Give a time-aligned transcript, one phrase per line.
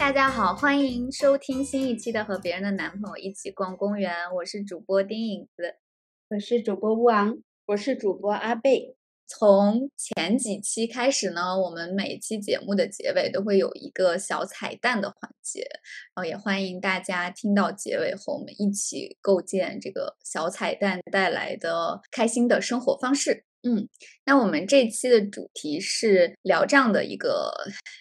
[0.00, 5.74] 大家好，欢迎收听新一期的《和别人的男朋友一起逛公园》，我是主播丁影子，
[6.30, 8.96] 我是主播乌昂，我是主播阿贝。
[9.26, 15.68] 从前几期开始呢，我们每期节目的结尾都会有一个小彩蛋的环节，
[16.14, 23.44] 然后也欢迎大家听到结尾和我们一起构建这个小彩蛋带来的开心的生活方式。
[23.62, 23.88] 嗯，
[24.24, 27.52] 那我们这期的主题是聊这样的一个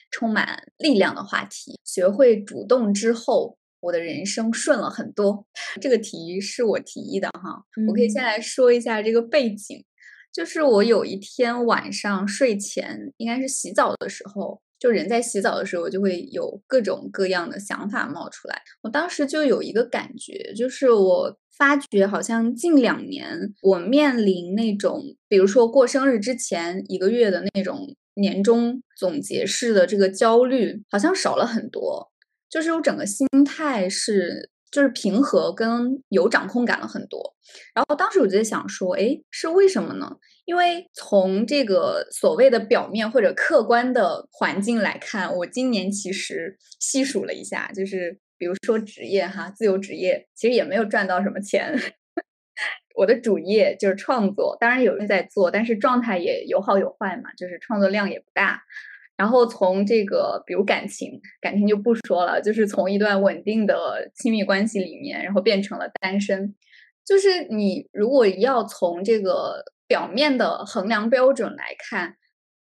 [0.10, 5.46] 充满力量的话题：学会主动之后，我的人生顺了很多。
[5.82, 9.84] 这个题是我提议的哈，我可以先来说一下这个背景。
[10.32, 18.62] 就是我有一天晚上睡前，应该是洗澡的时候，就人在洗澡的时候，就会有各种各样的想法冒出来。
[18.82, 32.12] 我当时就有一个感觉，就是我发觉好像近两年我面临那种，比如说过生日之前一个月的那种年终总结式的这个焦虑，好像少了很多。
[32.50, 34.50] 就是我整个心态是。
[34.72, 37.36] 就是平和跟有掌控感了很多，
[37.74, 40.18] 然后当时我就在想说，哎，是为什么呢？
[40.46, 51.76] 因为从这个所谓的表面或者客观的环境来看，我今年其实细数了一下，就是比如说职业哈，自由职业其实也没有赚到什么钱，
[52.96, 58.64] 我的主业就是创作，当然有人在做，但是状态也有好有坏嘛，就是创作量也不大。
[59.18, 66.56] 然后从这个，比如感情，感情就不说了，就是从一段稳定的亲密关系里面，然后变成了单身。
[67.06, 72.16] 就是你如果要从这个表面的衡量标准来看，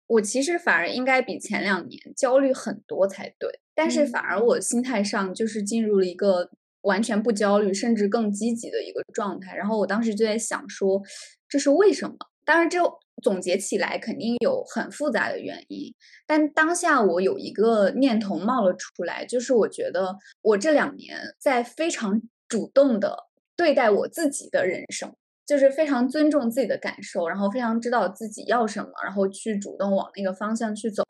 [0.07, 3.59] 我其实反而应该比前两年焦虑很多才对。
[3.75, 6.51] 但是反而我心态上就是进入了一个
[6.83, 9.57] 完全不焦虑，甚至更积极的一个状态。
[9.57, 11.03] 然后我当时就在想说，
[11.49, 12.17] 这是为什么？
[12.45, 12.79] 当然，这
[13.23, 15.95] 总结起来肯定有很复杂的原因，
[16.27, 23.17] 但当下我有一个念头冒了出来，就是我觉得我这两年在非常主动的
[23.57, 25.15] 对待我自己的人生，
[25.47, 31.03] 就是非常尊重自己的感受，然后非常知道自己要什么，然后去主动往那个方向去走，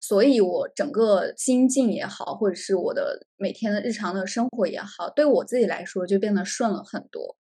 [0.00, 7.36] 所以我整个心境也好，或者是我的每天的日常的生活也好，对我自己来说就变得顺了很多。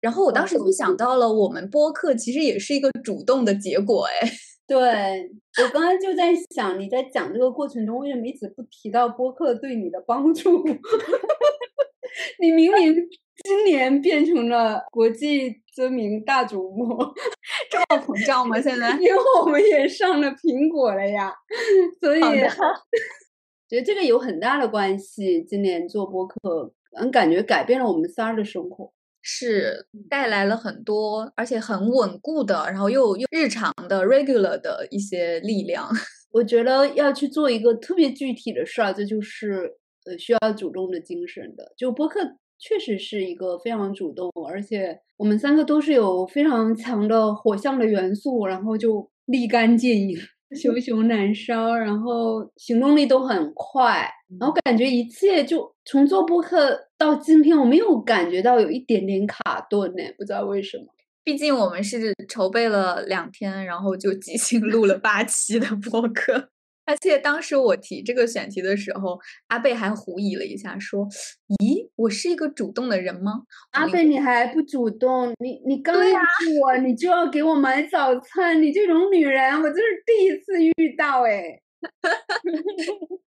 [0.00, 4.30] 然后我当时就想到了，我们播客其实也是一个主动的结果，哎，
[4.68, 4.78] 对
[5.62, 10.62] 我刚刚就在想，你在讲这个过程中为什么一直不提到播客对你的帮助？
[12.40, 12.94] 你明明
[13.44, 17.14] 今年变成了国际知名大主播，
[17.70, 18.60] 这么膨胀吗？
[18.60, 18.90] 现在？
[18.92, 21.32] 因为我们也上了苹果了呀，
[22.00, 22.20] 所以
[23.68, 25.42] 觉得这个有很大的关系。
[25.42, 28.92] 今年做播客，嗯，感觉改变了我们仨的生活。
[29.28, 35.88] 是带来了很多，而且很稳固的，然后又又日常的 regular 的一些力量。
[36.30, 41.72] 我觉得要去做一个特别具体的事儿，这就是呃需要主动的精神的。
[41.76, 42.20] 就播客
[42.58, 50.16] 确实是一个非常主动，而且我们三个都是有非常强的火象的元素，然后就立竿见影。
[50.54, 54.08] 熊熊燃烧，然后行动力都很快，
[54.38, 60.84] 然后感觉一切就从做播客到今天，我没有感觉到有一点点卡顿呢，不知道为什么。
[61.24, 66.50] 毕竟我们是筹备了两天，然后就即兴录了八期的播客。
[66.86, 71.06] 而且当时我提这个选题的时候，阿贝还狐疑了一下，说
[71.60, 73.42] ：“咦，我是一个主动的人吗？”
[73.72, 75.34] 阿贝，你还不主动？
[75.38, 81.60] 你你刚认识我，你就要给我买早餐，你这种女人，我这是第一次遇到哎。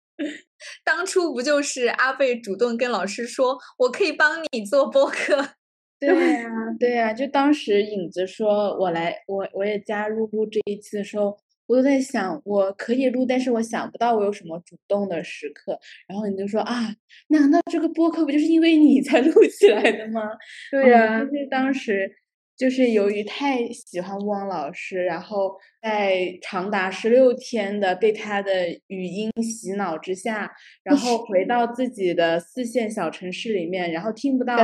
[0.84, 5.48] 当初不就是阿贝主动跟老师说，我可以帮你做播客？
[5.98, 11.38] 对呀，对呀，就当时影子说我来，我我也加入录这一期的时候。
[11.66, 15.78] 我就在想，我可以录，但是我想不到我有什么主动的时刻。
[16.06, 16.94] 然后你就说啊，
[17.28, 20.22] 难道这个播客不就是因为你才 录起来的吗？
[20.70, 22.10] 对呀，就是当时。
[22.56, 30.50] 就是由于太喜欢汪老师，然后在长达十六天的被他的语音洗脑之下，
[30.82, 34.56] 然后回到自己的四线小城市里面，然后听不到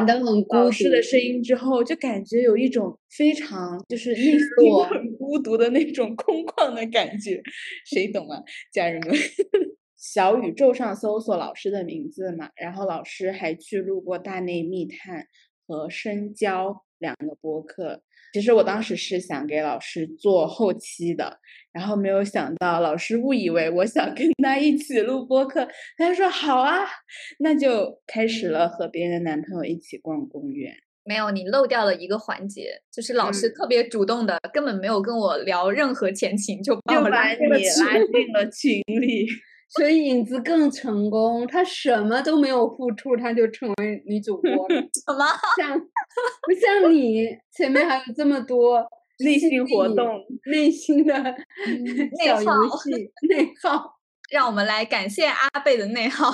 [0.49, 4.39] 老师的声音之后，就感觉有一种非常就是内心
[4.89, 7.43] 很孤独的那种空旷的感觉。
[7.85, 9.15] 谁懂啊，家人们？
[9.99, 15.21] 小宇宙上搜索老师的名字嘛，然后老师还去录过《大内密探》
[15.67, 16.71] 和《深交》。
[17.03, 18.01] 两个播客，
[18.33, 21.39] 其实我当时是想给老师做后期的，
[21.73, 25.69] 然后没有想到老师误以为我想跟他一起录播客，
[25.99, 26.87] 他说好啊，
[27.41, 30.73] 那就开始了和别人的男朋友一起逛公园。
[31.05, 39.27] 没有，你漏掉了一个环节，就是老师特别主动的，根本没有跟我聊任何前情，就把我拉进了群里。
[39.75, 44.75] 所以影子更成功，他什么都没有付出，他就成为女主播了。
[44.93, 45.25] 什么？
[45.57, 45.81] 像
[46.47, 48.87] 不像你前面还有这么多
[49.25, 51.15] 内心活动、内心的
[52.25, 52.91] 小游耗戏
[53.29, 53.99] 内耗？
[54.31, 56.31] 让我们来感谢阿贝的内耗。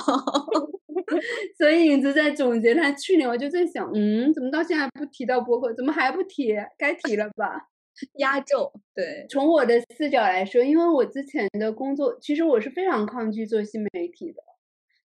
[1.57, 5.73] 所以影子在总结他去年，我就在想，嗯，怎么到现在不提到博客？
[5.73, 6.55] 怎么还不提？
[6.77, 7.67] 该提了吧？
[8.19, 14.41] 压轴，对，从我的视角来说，因为我之前的工作，其实我是非常抗拒做新媒体的。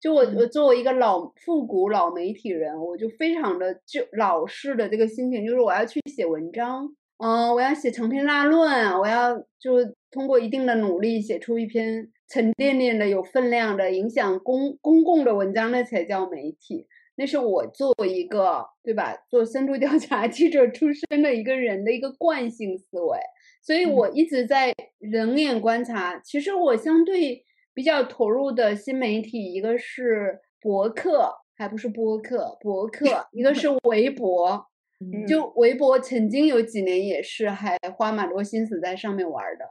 [0.02, 6.90] 就我，我作为一个老复古老媒体人，我就非常的就老式的这个心情，就是我要去写文章，
[7.20, 9.76] 嗯、我要写长篇大论，我要就
[10.10, 16.88] 通过一定的努力写出一篇沉甸甸的、有分量的、影响公公共的文章，那才叫媒体。
[17.18, 23.20] 那是我作为一个对吧，做深度调查记者出身的一个人的一个惯性思维，
[23.62, 26.20] 所以我一直在冷眼观察。
[26.24, 27.44] 其实我相对
[27.82, 34.68] 比较投入的新媒体，一个是博客，还不是播客，博客； 一个是微博。
[35.02, 39.66] 嗯就微博曾经有几年也是还花蛮多心思在上面玩的，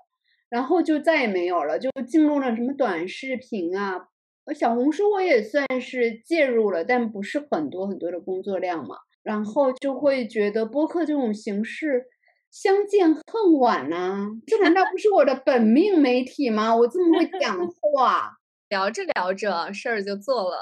[0.49, 4.09] 然后就再也没有了，就进入了什么短视频啊，
[4.47, 12.07] 呃小红书我也算是介入了，但不是很多很多的工作量嘛，然后就会觉得播客这种形式
[12.51, 16.75] 相见恨晚呐、这难道不是我的本命媒体吗？
[16.77, 18.37] 我这么会讲 话。
[18.69, 20.57] 聊着聊着事儿就做了。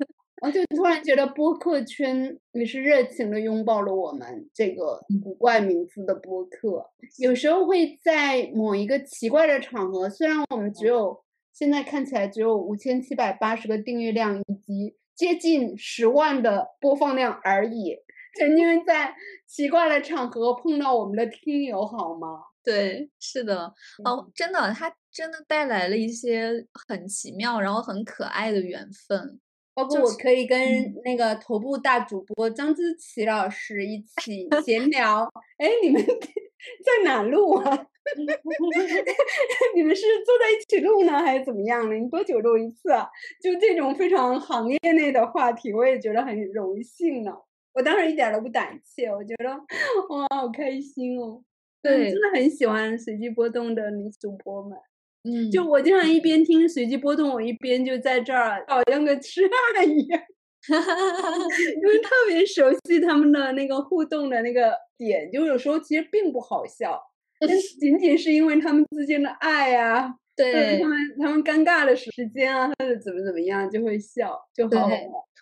[0.42, 6.90] 我就突然觉得播客圈也是热情的拥抱了我们这个古怪名字的播客。
[7.18, 11.18] 有时候会在某一个奇怪的场合，虽然我们只有
[11.54, 17.96] 现在看起来只有五千七百八十个订阅量以及接近十万的播放量而已，
[18.38, 19.14] 曾经在
[19.46, 22.42] 奇怪的场合碰到我们的听友，好吗？
[22.62, 23.72] 对，是的，
[24.04, 29.38] 哦，真的，它真的带来了一些很奇妙，然后很可爱的缘分。
[29.74, 30.58] 包括我可以跟
[31.04, 35.28] 那个头部大主播张之琪老师一起闲聊。
[35.58, 37.86] 哎，你们 在哪录啊？
[39.74, 41.94] 你们是坐在一起录呢，还是怎么样呢？
[41.96, 43.08] 你多久录一次啊？
[43.42, 47.32] 就这种非常行业内的话题，我也觉得很荣幸呢。
[47.74, 51.42] 我当时一点都不胆怯，我觉得哇，好开心哦！
[51.82, 54.78] 对真的很喜欢随机波动的女主播们。
[55.24, 59.42] 嗯，就我经常一边听随机波动，我一边就在这儿好像个痴
[59.74, 60.20] 汉一样，
[61.82, 67.00] 因为特别熟悉他们的那个互动的那个点，就有时候其实并不好笑，
[67.40, 67.50] 但
[67.80, 74.88] 仅仅是因为他们之间的爱呀、或者对他，们他们尴尬的时间啊，或者怎么怎么样，就会笑，就好。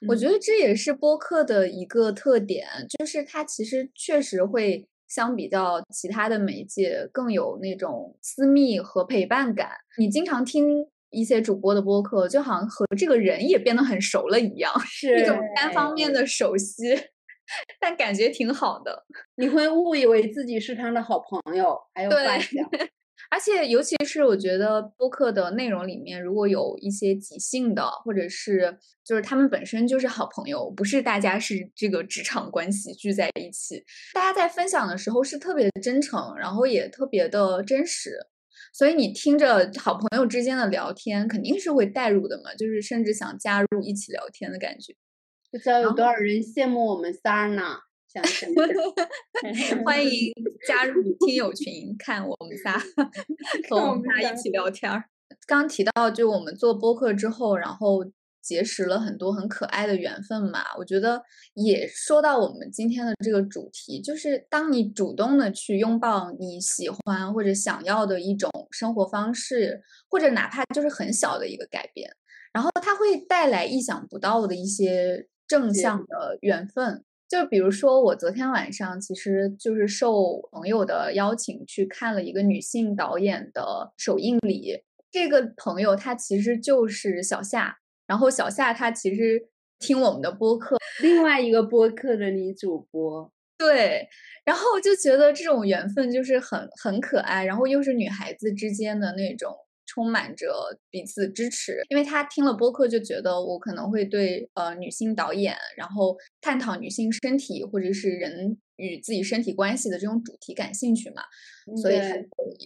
[0.08, 2.66] 我觉得这也是播客的一个特点，
[2.98, 9.70] 就是它其实确实会相比较其他的媒介更有那种私密和陪伴感。
[9.98, 16.98] 你经常听一些主播的播客，就好像和这个人也变得很熟了一样，是一种单方面的熟悉，
[17.78, 19.04] 但感觉挺好的。
[19.36, 22.48] 你会误以为自己是他的好朋友，还有对发小。
[23.32, 33.82] 而且，尤其是我觉得播客的内容里面，如果有一些即兴的，或者是就是他们本身就是好朋友，不是大家是这个职场关系聚在一起，
[34.12, 38.18] 大家在分享的时候是特别的真诚，然后也特别的真实，
[38.74, 44.94] 所以你听着好朋友之间的聊天，肯定是会带入的嘛，就是甚至想加入一起聊天的感觉。
[45.50, 47.78] 不知道有多少人羡慕我们仨呢？
[48.12, 49.82] 想想想。
[49.84, 50.32] 欢迎
[50.68, 52.78] 加入听友群，看我们仨
[53.70, 55.04] 和我们仨一起聊天儿。
[55.46, 58.04] 刚提到，就我们做播客之后，然后
[58.42, 60.60] 结识了很多很可爱的缘分嘛。
[60.78, 61.22] 我觉得
[61.54, 72.14] 也说到我们今天的这个主题，就是当你主动的去拥抱你喜欢或者想要的一种生活方式，或者哪怕就是很小的一个改变，
[72.52, 77.04] 然后它会带来意想不到的一些正向的缘分。
[77.32, 84.82] 就比如说，我昨天晚上其实就是受朋友的邀请去看了一个女性导演的首映礼。
[85.10, 89.48] 这个朋友她其实就是小夏，然后小夏她其实
[89.78, 94.06] 听我们的播客，另外一个播客的女主播，对，
[94.44, 101.82] 然后就觉得这种缘分就是很很可爱，然后又是女孩子之间的那种充满着彼此支持。
[101.88, 111.22] 因为他听了播客，就觉得我可能会对呃女性导演，然后探讨女性身体或者是人与自己身体关系的这种主题感兴趣嘛，
[111.80, 111.96] 所以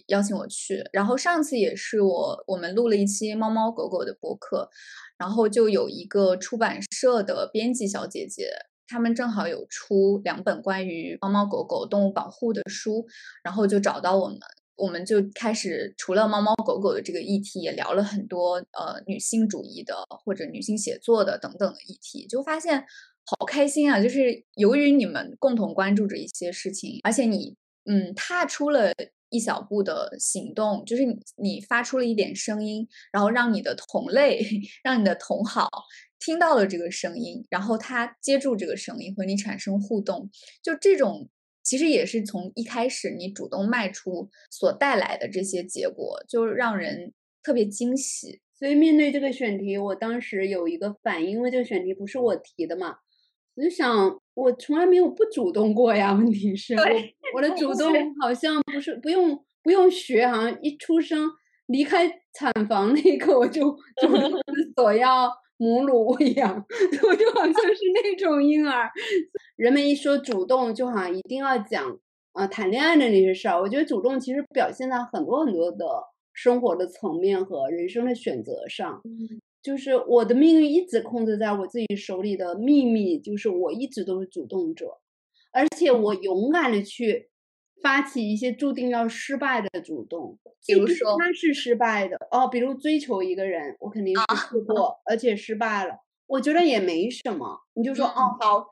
[0.07, 0.83] 邀请我去。
[0.91, 4.69] 然后上次也是我我们录了一期猫猫狗狗的播客，
[5.17, 8.49] 然后就有一个出版社的编辑小姐姐，
[8.87, 13.05] 他们正好有出两本关于猫猫狗狗动物保护的书，
[13.43, 14.39] 然后就找到我们，
[14.77, 22.85] 我们就开始除了猫猫狗狗的这个议题，也聊了很多呃女性主义的或者女性写作的等等的议题，就发现
[23.25, 23.99] 好开心啊！
[23.99, 27.55] 就是由于你们共同关注着一些事情，而且你
[27.85, 28.93] 嗯踏出了
[29.29, 31.03] 一小步的行动，就是
[31.37, 34.45] 你发出了一点声音，然后让你的同类，
[34.83, 35.67] 让你的同好
[36.19, 40.29] 听到了这个声音，然后他接住这个声音和你产生互动，
[40.61, 41.27] 就这种。
[41.67, 47.11] 其实也是从一开始你主动迈出所带来的这些结果，就让人
[47.43, 48.39] 特别惊喜。
[48.57, 52.95] 所以面对这个选题，我当时有一个反应，因为这个选题不是我提的嘛，
[53.55, 56.13] 我就想，我从来没有不主动过呀。
[56.13, 56.85] 问题是，我
[57.35, 61.29] 我的主动好像不是不用不用学，好像一出生
[61.65, 64.31] 离开产房那一刻我就 主动
[64.77, 65.29] 索要。
[65.57, 66.53] 母乳喂养，
[67.07, 68.89] 我就好像是那种婴儿。
[69.55, 71.99] 人们一说主动，就好像一定要讲
[72.33, 73.59] 啊谈恋爱的那些事儿。
[73.61, 75.85] 我觉得主动其实表现在很多很多的
[76.33, 79.01] 生活的层面和人生的选择上。
[79.63, 84.99] 就是我的命运一直控制在我自己手里的秘密，就是我一直都是主动者，
[85.51, 87.29] 而且我勇敢的去。
[87.81, 95.95] 发起一些注定要失败的主动，比如说他是失败的哦，比如追求一个人，我肯定是试过，而且失败了，
[96.27, 98.37] 我觉得也没什么，你就说哦。
[98.41, 98.65] 好，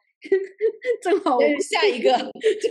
[1.04, 2.10] 正好下一个，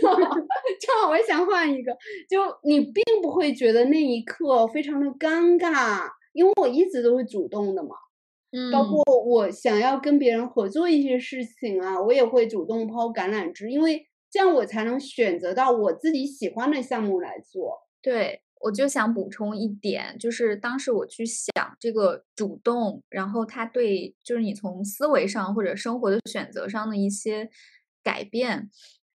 [0.01, 1.95] 正好正好我想换一个，
[2.29, 7.95] 就你并不会觉得那一刻非常的尴尬，因为我一直都是主动的嘛，
[8.51, 14.05] 嗯，包括我想要跟别人合作一些事情啊，我也会主动抛橄榄枝，因为。
[14.29, 17.87] 这样我才能选择到我自己喜欢的项目来做。
[18.01, 27.49] 对，我就想补充一点，就是当时我去想这个主动，然后它对，就是你从思维上或者生活的选择上的一些
[28.03, 28.69] 改变，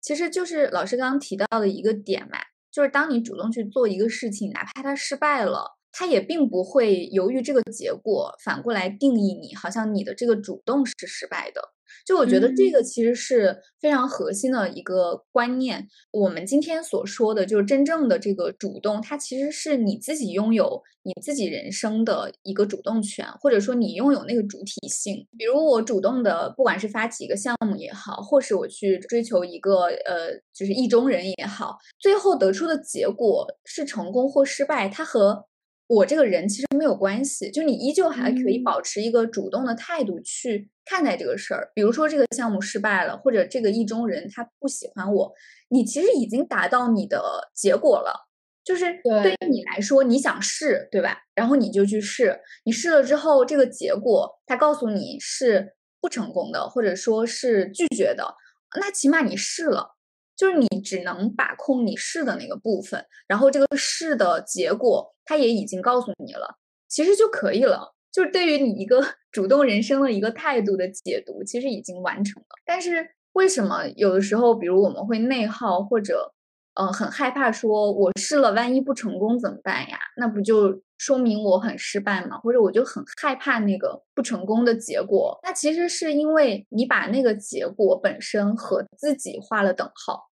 [0.01, 2.37] 其实就是老师刚刚提到的一个点嘛，
[2.71, 11.74] 就是当你主动去做一个事情，哪怕它失败了，它也并不会由于这个结果反过来定义你，好像你的这个主动是失败的。
[12.05, 15.87] 就我觉得这个其实是非常核心的一个观念。
[16.11, 25.27] 我们今天所说的，就是真正的这个主动，它其实是你自己拥有你自己人生的一个主动权，或者说你拥有那个主体性。
[25.37, 35.45] 比如我主动的，不管是发起一个项目也好，或是我去追求一个呃，就是意中人也好，最后得出的结果是成功或失败，它和。
[35.87, 41.71] 我这个人其实没有关系，就你依旧还可以保持一个主动的态度去看待这个事儿。
[41.75, 45.33] 比如说这个项目失败了，或者这个意中人他不喜欢我，
[45.69, 48.27] 你其实已经达到你的结果了。
[48.63, 51.19] 就是对于你来说，你想试，对吧？
[51.35, 58.33] 然后你就去试，你试了之后，这个结果他告诉你是不成功的，或者说是拒绝的，
[58.81, 59.94] 那起码你试了。
[60.35, 67.93] 就是你只能把控你试的那个部分，然后这个试的结果，他也已经告诉你了，其实就可以了。
[68.11, 69.01] 就是对于你一个
[69.31, 72.47] 主动人生的一个态度的解读，其实已经完成了。
[72.65, 76.33] 但是为什么有的时候，比如我们会内耗，或者
[76.75, 79.97] 嗯很害怕，说我试了，万一不成功怎么办呀？
[80.17, 82.37] 那不就说明我很失败吗？
[82.39, 85.39] 或者我就很害怕那个不成功的结果？
[85.43, 90.29] 那其实是因为你把那个结果本身和自己画了等号。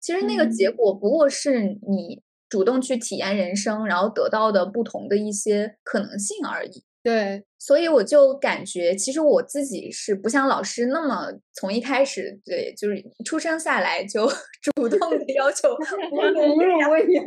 [0.00, 6.84] 其实那个结果不过是你主动去体验人生，然后得到的不同的一些可能性而已。
[7.02, 14.26] 对，所以我就感觉，其实我自己是不像老师那么从一开始，对，就是出生下来就
[14.62, 15.76] 主动的要求
[16.10, 16.56] 母乳
[16.90, 17.24] 喂养。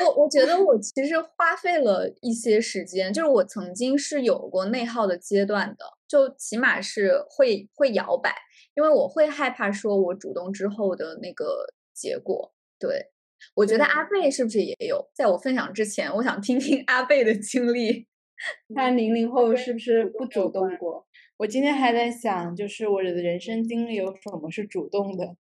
[0.00, 8.34] 我我觉得我其实花费了一些时间，就是我曾经是有过内耗的阶段的，就起码是会会摇摆。
[8.74, 12.52] 因为我会害怕说，我主动之后的那个结果。
[12.78, 13.06] 对，
[13.54, 15.10] 我觉得阿贝是不是也有？
[15.14, 18.07] 在我分享之前，我想听听阿贝的经历。
[18.74, 21.06] 看零零后是不是不主动过？
[21.36, 25.36] 我今天还在想，就是我的人生经历有什么是主动的？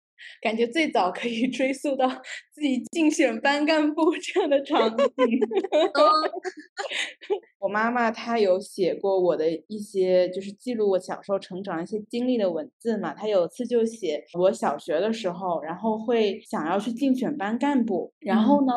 [0.41, 2.07] 感觉最早可以 追溯到
[2.55, 5.05] 自己竞选班干部这样的场景。
[7.59, 13.13] 我妈妈她有写过我的一些，就是记录我小时候成长一些经历的文字嘛。
[13.13, 18.73] 她有次就写我小学的时候，然后会想要去竞选班干部，然后呢，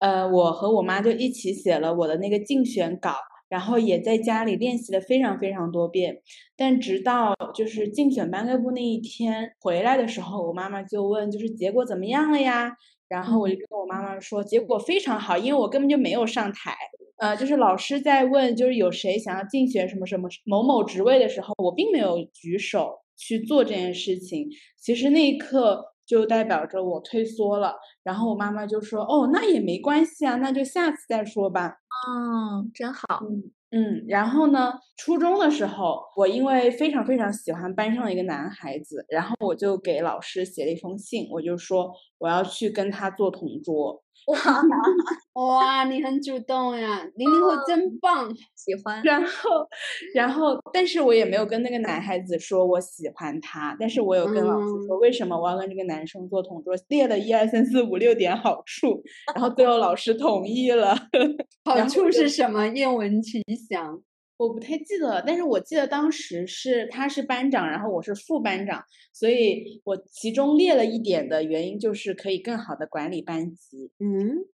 [0.00, 3.14] 呃，我和我妈就一起写了我的那个竞选稿。
[3.48, 6.20] 然后也在家里练习了非常非常多遍，
[6.56, 12.76] 但直到就是竞选班干部那一天回来的时候，我妈妈就问，就是结果怎么样了呀？
[13.08, 16.74] 然后我就跟我妈妈说，结果非常好，因为我根本就没有上台。
[17.16, 24.48] 呃，就是老师在问，就是有谁想要竞选什么什么某某职位的时候，我并没有举手去做这件事情。
[24.80, 25.94] 其实那一刻。
[26.08, 27.74] 就代表着我退缩了。
[28.02, 33.06] 然后我妈妈就说：“哦，那也没关系啊，那就下次再说吧。”嗯，真好。
[33.22, 44.02] 嗯嗯，然后呢，初中的时候，我因为非常非常喜欢班上的一个男孩子，然后我就给老师写了一封信，我就说我要去跟他做同桌。
[44.28, 44.36] 哇
[45.34, 49.00] 哇，你很主动呀，零零后真棒，喜欢。
[49.02, 49.66] 然后，
[50.14, 59.02] 然后，但是我也没有跟那个男孩子说我喜欢他，但是我有跟老师说为什么我要跟这个男生做同桌，列了一二三四五六点好处，
[59.34, 60.94] 然后最后老师同意了。
[61.64, 62.66] 好处是什么？
[62.68, 64.02] 愿闻其详。
[64.38, 73.90] 我不太记得了，但是我记得当时是他是班长，然后我是副班长，所以我其中列了一点的原因就是可以更好的管理班级。
[73.98, 74.46] 嗯，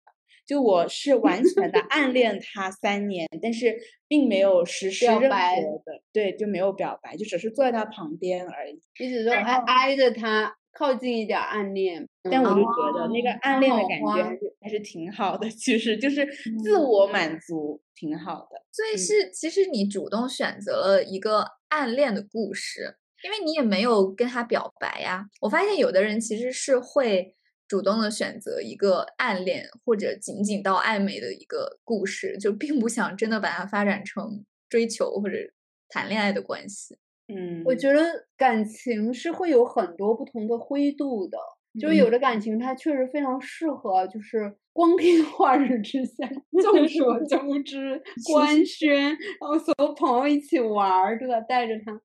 [0.47, 10.55] 就我是完全的暗恋他三年，但是并没有实施任何的，对，就没有表白，就只是坐在他旁边而已，一直都挨挨着他。
[10.73, 16.25] 靠近一点暗恋，但我就觉得那个暗恋的感觉还是还是挺好的，其实就是
[16.63, 18.61] 自我满足，挺好的。
[18.71, 25.27] 所以是其实你主动选择了一个暗恋的故事，因为你也没有跟他表白呀。
[25.41, 27.35] 我发现有的人其实是会
[27.67, 35.37] 主动的选择一个暗恋或者仅仅到暧昧的一个故事，就并不想真的把它发展成追求或者
[35.87, 36.97] 谈恋爱的关系。
[37.29, 38.01] 嗯，我觉得
[38.37, 41.37] 感情是会有很多不同的灰度的，
[41.79, 46.27] 就是有的感情它确实非常适合，就是光天化日之下，
[46.61, 51.39] 众所周知，官宣，然后所有朋友一起玩儿，对吧？
[51.41, 51.99] 带着他。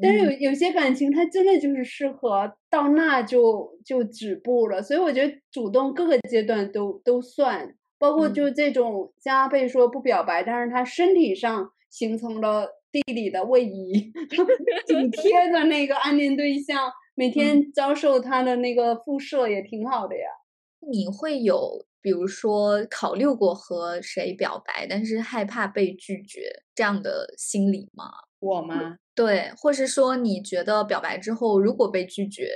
[0.00, 4.82] 但是有有些感情，它真的就是适合到那就就止步了。
[4.82, 12.81] 所以我觉得主动各个阶段都都算，包括就这种加倍说不表白，但是他身体上形成了。
[12.92, 14.12] 地理的位移，
[14.86, 20.22] 紧 贴着那个暗恋对象，每天遭受他的那个辐射也挺好的呀。
[20.90, 28.06] 你会有比如说考虑过和谁表白，但是害怕被拒绝这样的心理吗？
[28.40, 28.98] 我吗？
[29.14, 32.50] 对，或是说你觉得表白之后如果被拒绝，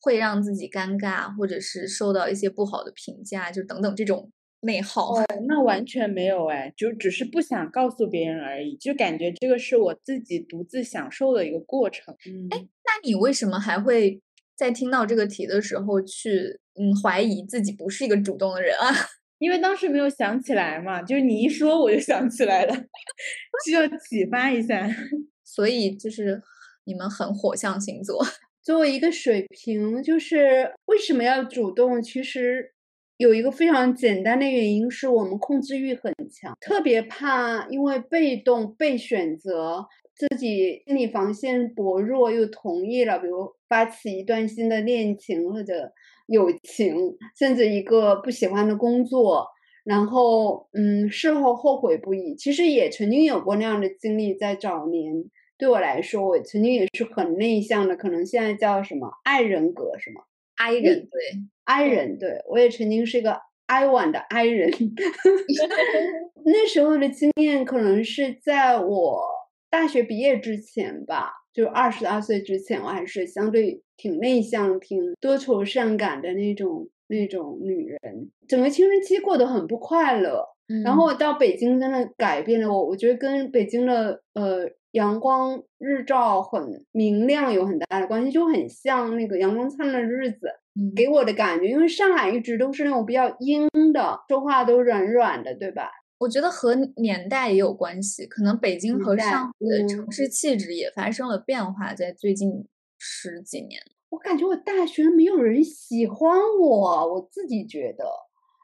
[0.00, 4.30] 会让自己尴尬，或者是受到一些不好的评价，就等等这种。
[4.60, 12.14] 内耗哦，那完全没有哎，就只是不想告诉别人而已，就感觉这个是我自己独自享受的一个过程。
[12.50, 14.20] 哎，那你为什么还会
[14.56, 18.88] 在听到这个题的时候去嗯怀疑自己不是一个主动的人啊？
[19.38, 22.74] 因为当时没有想起来嘛，就是你一说我就想起来了，
[23.64, 24.88] 需要启发一下。
[25.44, 26.42] 所以就是
[26.84, 28.26] 你们很火象星座，
[28.62, 32.02] 作为一个水瓶，就是为什么要主动？
[32.02, 32.72] 其实。
[33.18, 45.92] 有一个非常简单的原因，是我们控制欲很强，特别怕因为被动被选择，自己心理防线薄弱又同意了，比如发起一段新的恋情或者
[46.28, 46.94] 友情，
[47.36, 49.48] 甚至一个不喜欢的工作，
[49.82, 52.36] 然后嗯，事后后悔不已。
[52.36, 55.24] 其实也曾经有过那样的经历，在早年
[55.58, 60.20] 对我来说，我曾经也是很内向的，可能现在叫什么爱人格是吗
[60.58, 61.20] ？I 人对
[61.64, 64.70] ，I 人对我也曾经是一个 I one 的 I 人，
[66.44, 69.22] 那时候的经验可能是在我
[69.70, 80.46] 大学毕业之前吧，就二十二岁之前，我还是相对挺内向、挺多愁善感的那种那种女人，整个青春期过得很不快乐。
[80.84, 84.70] 然后到北京真的改变了我，我觉得跟北京的呃。
[84.92, 90.48] 阳光日照很明亮，有很大的关系，就很像那个阳光灿烂的日子，
[90.96, 91.68] 给我的感觉。
[91.68, 95.90] 因为上海一直都是那种比较阴的，说话都软软的，对吧？
[96.18, 103.78] 我觉得和年代也有关系，可能北京和上海的城市气质也发生了变化，在最近十几年。
[104.08, 108.06] 我感觉我大学没有人喜欢我，我自己觉得。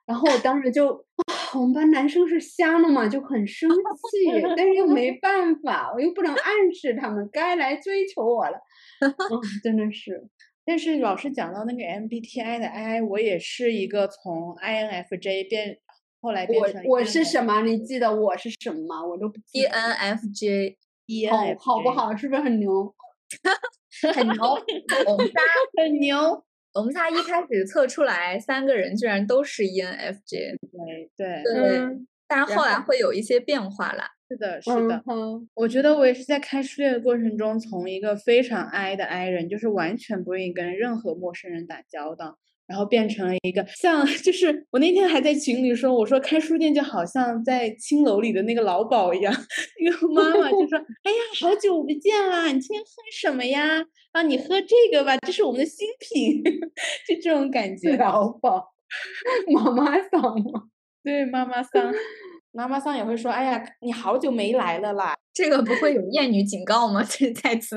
[0.06, 0.88] 然后我当时就
[1.26, 8.58] 啊，我们班男生是瞎了嘛，就很生气，但是又没办法，我又不能暗示他们该来追求我了，
[9.62, 10.28] 真的是。
[10.66, 15.78] 但是老师讲到那个 MBTI 的 I，我也是一个从 INFJ 变
[16.20, 17.60] 后来变成我我是什么？
[17.62, 19.04] 你记得我是什么吗？
[19.06, 19.62] 我都不记。
[19.62, 20.76] ENFJ，
[21.58, 22.16] 好，好不好？
[22.16, 22.94] 是不是很牛？
[24.14, 24.42] 很牛，
[25.06, 25.40] 我们仨
[25.76, 26.44] 很牛。
[26.74, 31.80] 我们仨一开始测出来，三个人居然都是 ENFJ，对对对，
[32.26, 34.10] 但是后来会有一些变化啦。
[34.28, 35.02] 是的，是的，
[35.54, 49.33] 我觉得我也是在开序列的过程中，从一个非常 I 的 I 人，就是完全不愿意跟任何陌生人打交道，然后变成了一个像， 就是我那天还在群里说，我说开书店就好像在青楼里的那个老鸨一样，
[49.85, 53.85] 那个妈妈就说： “哎呀，好久不见啦，你今天喝什么呀？
[54.12, 56.42] 啊，你喝这个吧，这是我们的新品。”
[57.07, 57.96] 就这种感觉。
[57.96, 58.64] 老鸨，
[59.53, 60.62] 妈妈桑吗？
[61.03, 61.92] 对，妈妈桑，
[62.53, 67.05] 妈妈桑也会说：“哎呀，你好久没来了啦。”这个不会有艳女警告吗？
[67.09, 67.77] 这在此。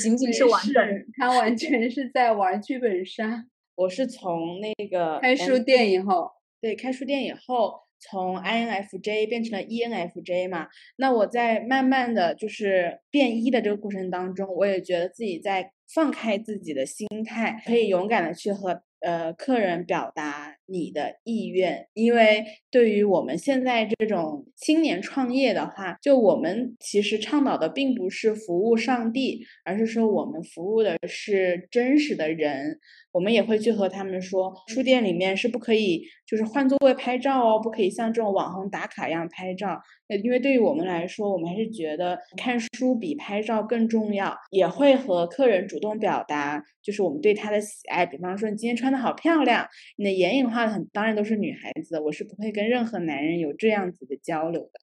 [0.00, 3.46] 仅仅是玩本，他完全是在玩剧本杀。
[3.74, 10.68] 我是从那个开书店以后，对，开书店以后，从 INFJ 变成了 ENFJ 嘛。
[10.96, 18.82] 那我在慢慢的就是变一的这个过程当中，我也觉得自己在放开自己的心态，可以勇敢的去和。
[19.00, 32.80] 呃，客人表达你的意愿，因为对于我们现在这种青年创业的话，就我们其实倡导的并不是服务上帝，而是说我们服务的是真实的人。
[33.18, 39.80] 我们也会去和他们说，书店里面是不可以就是换座位拍照哦，不可以像这种网红打卡一样拍照。
[40.06, 44.34] 呃，因为对于我们来说，我们还是觉得看书比拍照更重要。
[44.50, 48.06] 也会和客人主动表达，就是我们对他的喜爱。
[48.06, 54.80] 比方说，你今天穿的好漂亮，你的眼影画的很，当然都是女孩子，我是不会跟任何男人有这样子的交流的，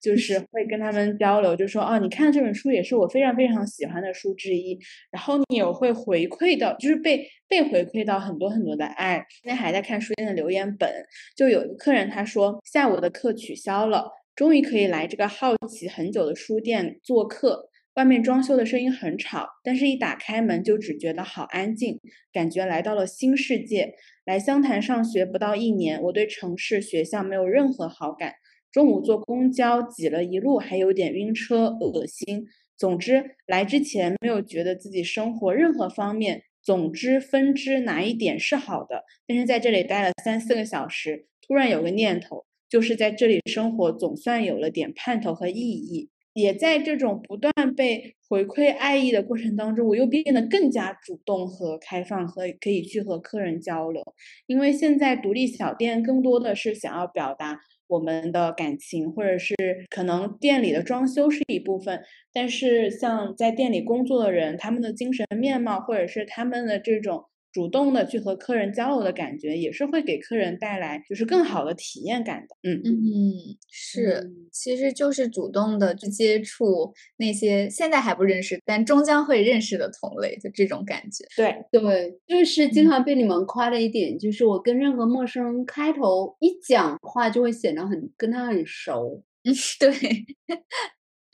[0.00, 4.78] 就是会跟他们交流，就说哦，你看这本书也是我非常非常喜欢的书之一。
[5.12, 7.28] 然后你也会回馈到，就是被。
[7.54, 9.24] 被回馈到很多很多的爱。
[9.30, 10.90] 今天还在看书店的留言本，
[11.36, 17.70] 就有一个客人他说下午的课取消了，终于可以来这个好奇很久的书店做客。
[17.94, 22.00] 外面装修的声音很吵，但是一打开门就只觉得好安静，
[22.32, 23.94] 感觉来到了新世界。
[24.24, 28.32] 来湘潭上学不到一年，我对城市学校没有任何好感。
[28.72, 32.46] 中午坐公交挤了一路，还有点晕车，恶心。
[32.76, 36.42] 总之来之前没有觉得自己生活任何方面。
[36.64, 39.04] 总之，分支哪一点是好的？
[39.26, 46.08] 但是在这里待了三四个小时，突然有个念头，就是在这里生活总算有了点盼头和意义。
[46.32, 54.02] 也在这种不断被回馈爱意的过程当中，我又变得更加主动和开放，和可以去和客人交流。
[54.46, 57.60] 因为现在独立小店更多的是想要表达。
[57.94, 59.54] 我们的感情，或者是
[59.88, 62.02] 可能店里的装修是一部分，
[62.32, 67.24] 但是像在店里工作的人，他们的精神面貌，或者是他们的这种。
[67.54, 72.56] 主动的去和客人交流的感觉，也是会给客人带来就是更好的体验感的。
[72.68, 81.24] 嗯嗯，是，其实就是主动的去接触那些现在还不认识，但终将会认识的同类，就这种感觉。
[81.36, 89.22] 对对，就是经常被你们夸的一点，就是我跟任何陌生人开头一讲话，就会显得很跟他很熟。
[89.44, 89.92] 嗯，对。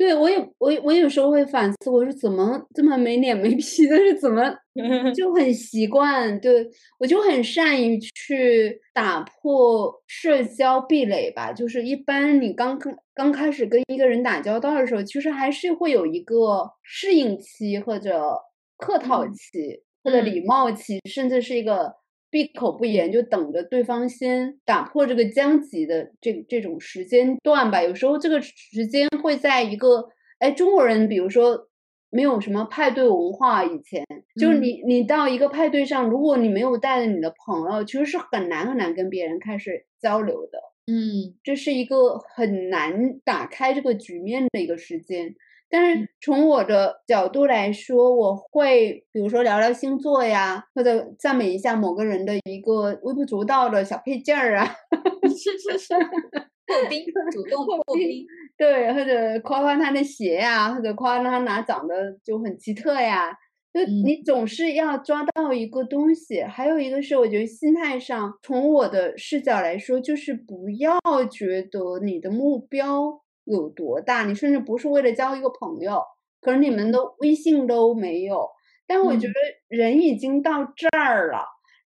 [0.00, 4.42] 对我也我我有时候会反思，我说怎么这么没脸没皮的，是怎么
[5.14, 6.40] 就很习惯？
[6.40, 6.66] 对
[6.98, 11.52] 我就很善于去打破社交壁垒吧。
[11.52, 18.34] 就是一般你刚刚刚开始跟一个人打交道的时候，其实还是会有一个适应期，或者
[18.78, 21.99] 客套期，或者礼貌期，甚至是一个。
[22.30, 27.82] 闭口不言，就等着对方先打破这个僵局的这这种时间段吧。
[27.82, 31.68] 有时候这个时间会在一个，哎，中国人比如说
[32.10, 34.04] 没有什么派对文化，以前
[34.40, 40.58] 就是你你到一个派对上，如果你没有带着你的朋友，其实是很难很难跟别人开始交流的。
[40.86, 45.34] 嗯，这是一个很难打开这个局面的一个时间。
[45.70, 54.66] 但是从我的角度来说，我会比如说聊聊星座呀，或者赞美一下某个人的一个微不足道的小配件儿啊
[56.66, 58.26] 破冰，主动破冰，
[58.58, 63.32] 对，或者夸夸他的鞋呀，或者夸他哪长得就很奇特呀，
[63.72, 66.42] 就你总是要抓到一个东西。
[66.42, 70.98] 还有一个是，我觉得心态上，从我的视角来说，就是不要
[71.30, 73.20] 觉得你的目标。
[73.50, 74.24] 有多大？
[74.26, 76.02] 你甚至不是为了交一个朋友，
[76.40, 78.48] 可是你们的微信都没有。
[78.86, 79.34] 但我觉得
[79.68, 81.44] 人已经到这儿了，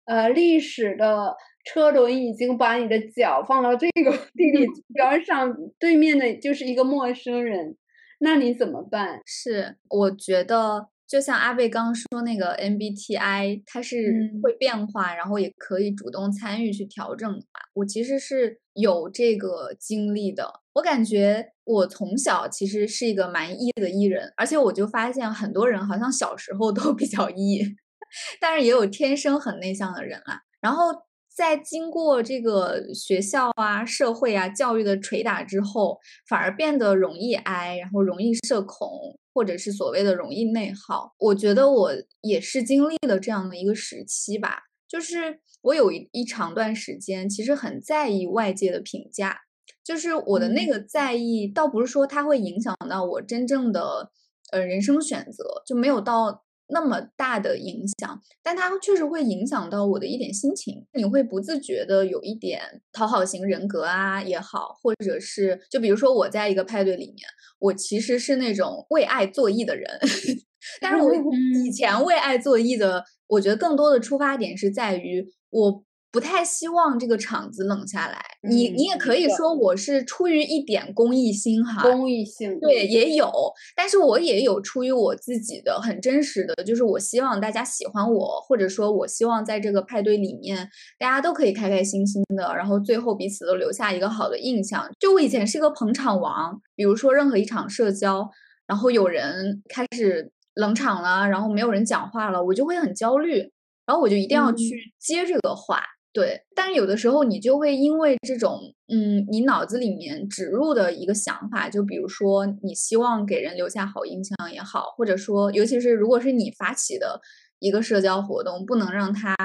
[0.05, 7.77] 呃，历史的车轮已经把你的脚放到这个 地理 边上，对面的就是一个陌生人，
[8.19, 9.21] 那你怎么办？
[9.25, 10.87] 是，我觉得。
[11.07, 17.61] 就像阿贝刚刚说那个 MBTI，它是会变化，然后也可以主动参与去调整的嘛。
[17.73, 20.51] 我其实是有这个经历的。
[20.73, 27.63] 我感觉我从小其实是一个蛮 E 的 E 人，而且我就发现很多人好像小时候都比较 E，
[28.41, 30.41] 但是也有天生很内向的人啦。
[30.59, 30.87] 然后
[31.33, 39.17] 在经过这个学校啊、社会啊、教育的捶打之后，反而变得容易 I，然后容易社恐。
[39.37, 41.13] 或者是所谓的容易内耗。
[41.19, 49.41] 我觉得我也是经历了这样的一个时期吧，就是我有一一长段时间其实很在意外界的评价，
[49.83, 54.09] 就是我的那个在意，倒不是说它会影响到我真正的
[54.51, 56.46] 呃人生选择，就没有到。
[56.69, 60.85] 那么大的影响，但它确实会影响到我的一点心情。
[60.93, 67.27] 你会不自觉的有一点讨好型人格啊也好，或者是就比如说我在一个派对里面，
[67.59, 69.87] 我其实是那种为爱作义的人，
[70.81, 71.11] 但是我
[71.65, 75.83] 以前为爱作义的，我觉得更多的出发点是在于我。
[76.09, 83.29] 不太希望这个场子冷下来，你你也可以说我是出于一点公益心哈，公益性对也有，
[83.75, 90.67] 但是我也有出于我自己的很真实的，就是我希望大家喜欢我，或者说我希望在这个派对里面
[90.97, 94.89] 大家都可以开开心心的，然后最后彼此都留下一个好的印象。
[94.99, 98.27] 就我以前是个捧场王，比如说任何一场社交，
[98.65, 103.51] 然后有人开始冷场了，然后没有人讲话了，我就会很焦虑，
[103.85, 105.83] 然后我就一定要去接这个话。
[106.17, 117.21] 对，但是有的时候你就会因为这种，嗯，你脑子里面植入的一个想法，就比如说你希望给人留下好印象也好，或者说，尤其是如果是你发起的
[117.59, 119.35] 一个社交活动，不能让它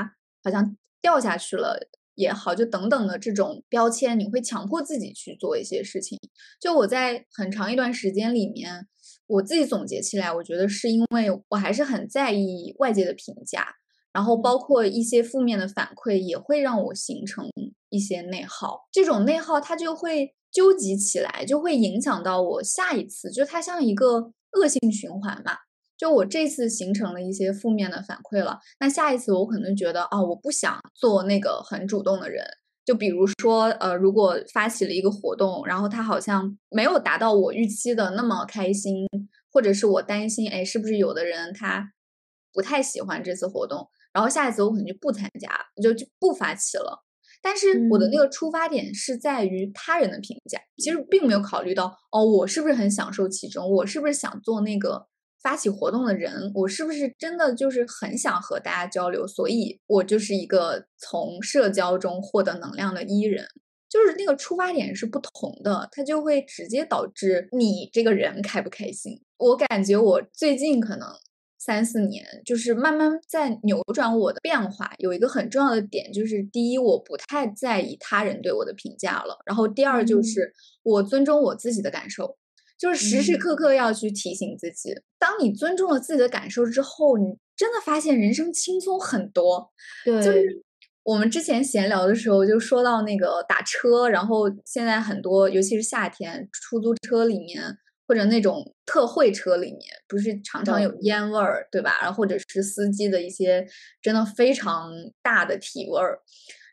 [0.42, 1.78] 好像掉下去了
[2.14, 6.18] 也好，就等等的这种标签，你会强迫自己去做一些事情。
[6.58, 8.86] 就我在很长一段时间里面，
[9.26, 13.66] 我自己总结起来，我觉得是因为我还是很在意外界的评价。
[14.12, 17.46] 然后包括一些负面的反馈，也会让我形成
[17.88, 18.88] 一些内耗。
[18.92, 25.56] 这种内耗它就会纠集起来，就会影响到我下一次，就它像一个恶性循环嘛。
[25.96, 32.44] 就我这次形成了一些负面的反馈了，那下一次我可能觉得啊，我不想做那个很主动的人。
[32.84, 39.06] 就比如说，呃，如果发起了一个活动，然后它好像没有达到我预期的那么开心，
[39.52, 41.92] 或者是我担心，哎，是不是有的人他
[42.52, 43.88] 不太喜欢这次活动？
[44.12, 45.50] 然后下一次我可能就不参加，
[45.82, 47.04] 就就不发起了。
[47.40, 55.06] 但是我的那个出发点是在于他人的评价，其实并没有考虑到哦，我是不是很享受其中，我是不是想做那个
[55.42, 63.46] 发起活动的人，我是不是真的就是很想和大家交流，所以我就是一个从社交中获得能量的伊人。
[63.88, 69.20] 就是那个出发点是不同的，它就会直接导致你这个人开不开心。
[69.36, 71.08] 我感觉我最近可能。
[71.64, 74.90] 三四年，就是慢慢在扭转我的变化。
[74.98, 79.38] 有一个很重要的点，就是第一，我不太在意他人对我的评价了。
[79.46, 82.36] 然后第二，就是我尊重我自己的感受，
[82.76, 84.92] 就是时时刻刻要去提醒自己。
[85.20, 89.70] 当你尊重了自己的感受之后，你真的发现人生轻松很多。
[90.04, 90.64] 对，就是
[91.04, 97.62] 我们之前闲聊的时候就说到那个打车，然后现在很多，尤其是夏天，出租车里面。
[98.12, 101.96] 或者那种特惠车里面，不是常常有烟味儿，对吧？
[102.02, 103.66] 然后或者是司机的一些
[104.02, 104.90] 真的非常
[105.22, 106.18] 大的体味儿。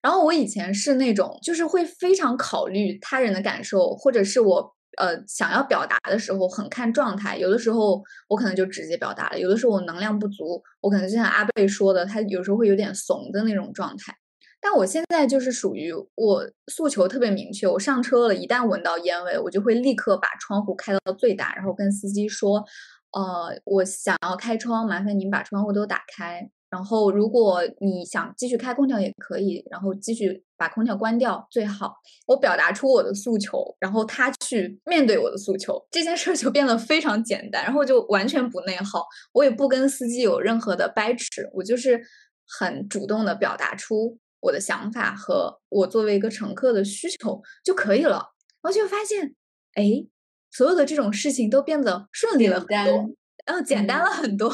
[0.03, 7.37] 然后我以前是那种，就是会非常考虑他人的感受，或者是我呃想要表达的时候很看状态。
[7.37, 14.13] 有的时候我可能就直接表达了，有的时候我能量不足，我可能就像阿贝说的，他有时候会有点怂的那种状态。
[14.61, 22.63] 但我现在就是属于我诉求特别明确，我上车了，一旦闻到烟味，我就会立刻把窗户开到最大，然后跟司机说
[23.17, 26.49] ：“呃，我想要开窗，麻烦您把窗户都打开。
[26.69, 31.95] 然后如果你想继续开空调也可以，然后继续把空调关掉最好。
[32.27, 41.99] 我表达出我的诉求，然后他去面对我的诉求，这件事就变得非常简单，然后就完全不内耗，我也不跟司机有任何的掰扯，我就是
[42.59, 49.35] 很主动的表达出。”我的想法和我作为一个乘客的需求就可以了，然后就发现，
[49.73, 50.05] 哎，
[50.51, 54.49] 所有的这种事情都变得顺利了很多，然后简单了很多，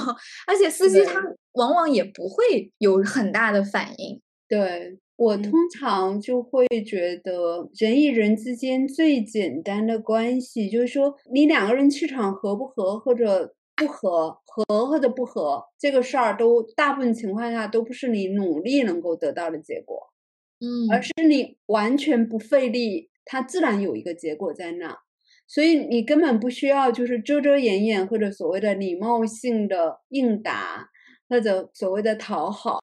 [0.47, 1.21] 而且司机他
[1.53, 4.21] 往往也不会有很大的反应。
[4.47, 13.53] 对我通常就会觉得，人与人之间最简单的关系，就是说你两个人气场合不合，或者。
[13.75, 20.13] 不合合或者不合这个事儿，都大部分情况下都不是你努力能够得到的结果，
[20.59, 24.97] 嗯，而是你完全不费力，它自然有一个结果在那，
[25.45, 30.89] 所以你根本不需要就是遮遮掩掩或者所谓的礼貌性的应答
[31.27, 32.79] 或者所谓的讨好，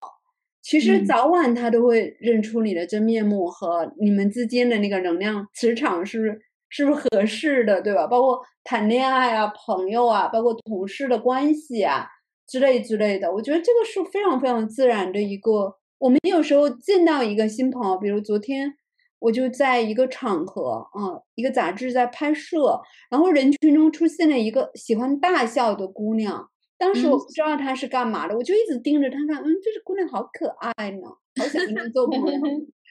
[0.60, 6.42] 其实早晚他都会认出你的真面目和你们之间的那个能量磁场是。
[6.74, 8.06] 是不是合适的，对吧？
[8.06, 12.08] 包括谈恋爱啊、朋友啊，包括同事的关系啊
[12.46, 15.76] 之类之类的，我觉得这个是非常非常自然的一个。
[15.98, 18.72] 我们有时候见到一个新朋友，比如昨天
[19.18, 22.80] 我就在一个场合，嗯，一个杂志在拍摄，
[23.10, 26.48] 然后人群中出现了一个喜欢大笑的姑娘。
[26.78, 31.06] 当时我不知道她是干嘛的，我就一直盯着她看，嗯，这个姑娘好可爱呢，
[31.38, 32.40] 好想跟她做朋友。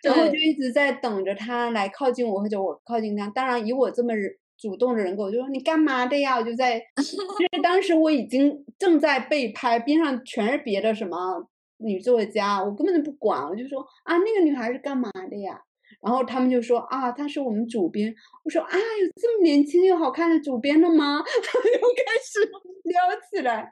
[0.04, 3.28] 然后就一直在等着他来靠近我，或者我靠近他。
[3.30, 4.14] 当然，以我这么
[4.58, 6.38] 主动的人格，我就说你干嘛的呀？
[6.38, 15.62] 我就在， 其实当时我已经正在被拍，边上全是别的什么女作家，我根本就不管，我就说啊，那个女孩是干嘛的呀？
[16.02, 18.14] 然后他们就说啊，他是我们主编。
[18.44, 21.22] 我说啊，有这么年轻又好看的主编了吗？
[21.26, 22.40] 他又开始
[22.86, 23.70] 聊起来。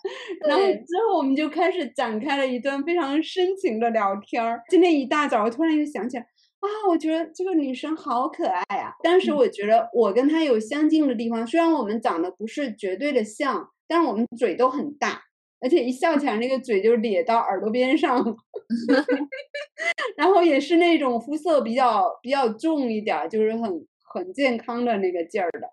[0.48, 4.62] 然后之后我们就开始展开了一段非常深情的聊天儿。
[4.70, 6.24] 今天一大早，我突然又想起来
[6.60, 8.94] 啊，我觉得这个女生好可爱啊。
[9.02, 15.24] 当时我觉得我跟她有相近的地方，虽然我们长得不是绝对的像，但是我们嘴都很大。
[15.62, 18.18] 而且一笑起来，那个嘴就咧到耳朵边上，
[20.16, 25.68] 然后也是那种肤色比较比较重一点，就是很很健康的那个劲儿的。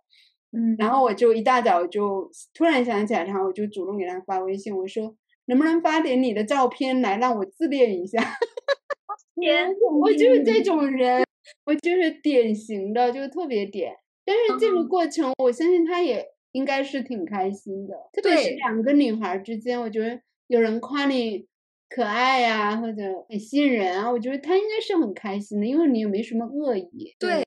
[0.53, 5.14] 嗯，然后我就一大早就突然想起来然后，我就主动给他发微信，我说
[5.46, 8.20] 能不能发点你的照片来让我自恋一下？
[9.40, 9.68] 天，
[10.01, 11.25] 我就是这种人，
[11.66, 13.94] 我就是典型的，就是特别点。
[14.25, 16.27] 但是这个过程，我相信他也。
[16.56, 21.46] 应该是挺开心的，特别是两个女孩之间，我觉得有人夸你
[21.90, 27.14] 可爱呀，或者很吸引人啊，我觉得她应该是很开心的，因为你也没什么恶意。
[27.18, 27.44] 对，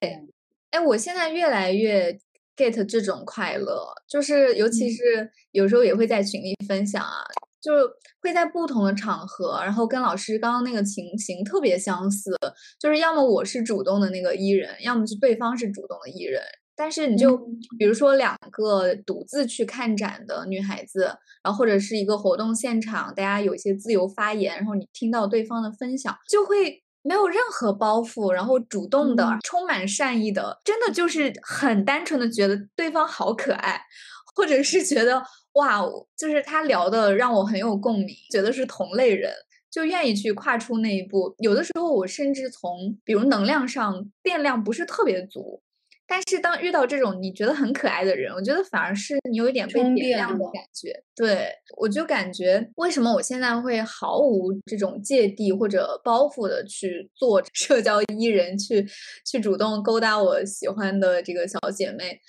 [0.70, 2.20] 哎，我现在越来越
[2.56, 7.26] get 这种快乐，就是尤其是有时候也会在群里分享啊，
[7.60, 7.72] 就
[8.22, 12.32] 会在不同的场合，然后跟老师刚刚那个情形特别相似，
[12.80, 16.44] 就是要么我是主动的那个艺人，要么是对方是主动的艺人。
[16.82, 17.38] 但是你就
[17.78, 21.14] 比如说两个独自去看展的女孩子，
[21.44, 33.82] 然后或者是一个活动现场，大家有一些自由发言，然后你听到对方的分享，就会没有任何包袱，然后主动的、充满善意的，真的就是很单纯的觉得对方好可爱，
[34.34, 35.22] 或者是觉得
[35.56, 35.82] 哇，
[36.18, 39.34] 就是他聊的让我很有共鸣，觉得是同类人，
[39.70, 41.36] 就愿意去跨出那一步。
[41.40, 45.62] 有的时候我甚至从比如能量上电量不是特别足。
[46.12, 50.92] 但是当遇到这种你觉得很可爱的人，我觉得反而是你有一点被点亮的感觉。
[51.16, 58.84] 对我就感觉，为什么我现在会毫无这种芥蒂或者包袱的去做社交艺人，去
[59.24, 62.20] 去主动勾搭我喜欢的这个小姐妹？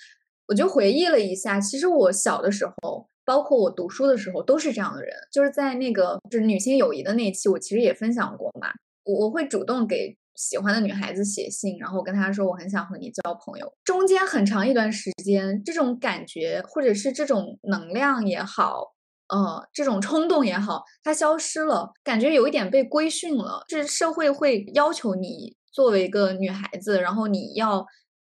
[0.47, 5.15] 我就回忆了一下，其实我小的时候，包括我读书的时候，都是这样的人。
[5.33, 8.67] 就是在那个就是女性友谊的那一期，我其实也分享过嘛，
[9.05, 10.15] 我我会主动给。
[10.41, 13.71] 喜欢的女孩子写信，然后跟她说我很想和你交朋友。
[13.83, 18.95] 中间很长一段时间，这种感觉或者是这种能量也好，
[19.27, 23.63] 呃，这种冲动也好，它消失了，感觉有一点被规训了。
[23.69, 27.85] 是社会会要求你作为一个女孩子，然后你要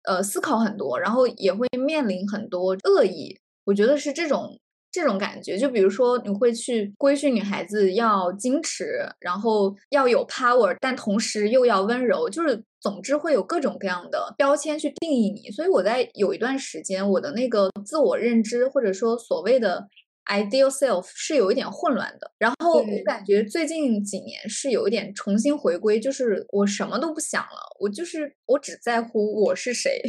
[0.02, 3.40] 呃思考很多，然后也会面临很多恶意。
[3.64, 4.60] 我觉得是这种。
[4.94, 15.50] 这种感觉，就比如说，你会去规训女孩子要矜持，然后要有 power，但同时又要温柔，就是总之会有各种各样的标签去定义你。
[15.50, 19.84] 所以我在有一段时间，我的那个自我认知或者说所谓的
[20.26, 22.30] ideal self 是有一点混乱的。
[22.38, 30.00] 然后我感觉最近几年是有一点重新回归，就是我什么都不想了，我就是我只在乎我是谁。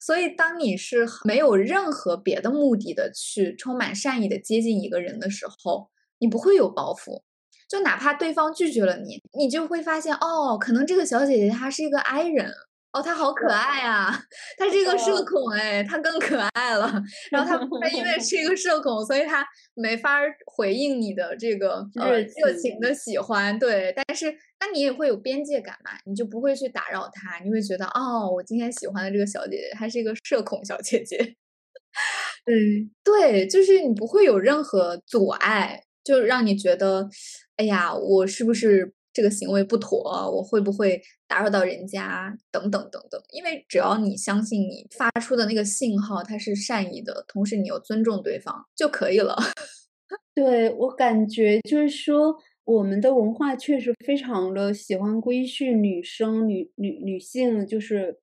[0.00, 7.22] 所以，当你是没有任何别的目的的去充满善意的接近一个人的时候，你不会有包袱。
[7.68, 12.52] 就哪怕对方拒绝了你，你就会发现，哦，可能这个小姐姐她是一个 I 人。
[12.92, 14.22] 哦，她好可爱啊，
[14.58, 17.02] 她是一个社恐哎，她更可爱了。
[17.32, 23.58] 然后她她因为是一个社恐，所以她没法回应你的这个呃热情的喜欢。
[23.58, 24.30] 对，但是
[24.64, 25.90] 那你也会有边界感嘛？
[26.04, 31.18] 你就不会去打扰他，你会觉得哦，我今天喜欢的这个小姐姐，她是一个社恐小姐姐。
[32.44, 37.08] 对 对，就是你不会有任何阻碍，就让你觉得，
[37.56, 38.94] 哎呀，我是不是？
[39.14, 40.98] 这个行为不妥，我会不会
[41.28, 42.34] 打扰到人家？
[42.50, 43.20] 等等等等。
[43.30, 49.36] 因为只要你相信你发出的那个信号它是善意的，同时你又尊重对方就可以了。
[50.34, 58.18] 对我感觉就是说，我们的文化确实非常的喜欢规训女生、女女女性，就是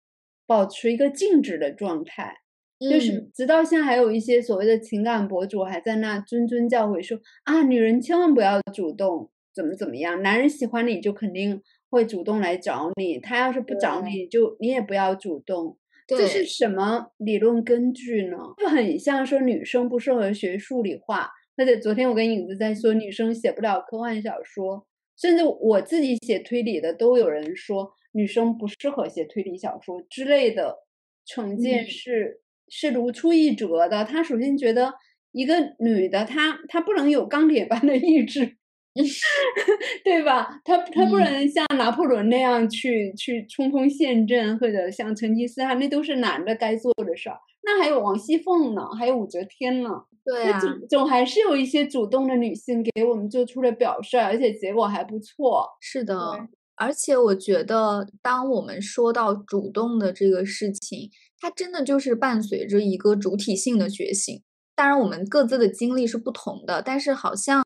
[0.47, 2.37] 保持一个静止的状态。
[2.79, 9.29] 就是直到现在，还有一些所谓的情感博主还在那谆谆教诲说啊，女人千万不要主动。
[9.53, 10.21] 怎么怎么样？
[10.21, 15.77] 男人喜欢你就肯定会主动来找你，他要是不找你就你也不要主动。
[16.07, 18.37] 这是什么理论根据呢？
[18.57, 21.29] 就很像说女生不适合学数理化，
[21.59, 24.87] 而且昨天我跟影子在说女生写不了科幻小说，
[25.17, 30.77] 甚至我自己写推理的都有人说女生不适合写推理小说之类的
[31.25, 32.39] 成见是、
[32.69, 34.05] 是如出一辙的。
[34.05, 34.93] 他首先觉得
[35.33, 38.55] 一个女的，她她不能有钢铁般的意志，
[40.05, 40.61] 对吧？
[40.63, 47.37] 她她不嗯能像拿破仑那样去去冲锋陷阵，或者像成吉思汗，那都是男的该做的事儿。
[47.61, 50.03] 那还有王熙凤呢，还有武则天呢。
[50.25, 55.67] 对啊，总总还是有一些主动的女性给我们做出了表率，而且结果还不错。
[55.81, 64.43] 是的，而且我觉得，当我们说到主动的这个事情，它真的就是伴随着一个主体性的觉醒。
[64.75, 67.63] 当然，我们各自的经历是不同的，但是好像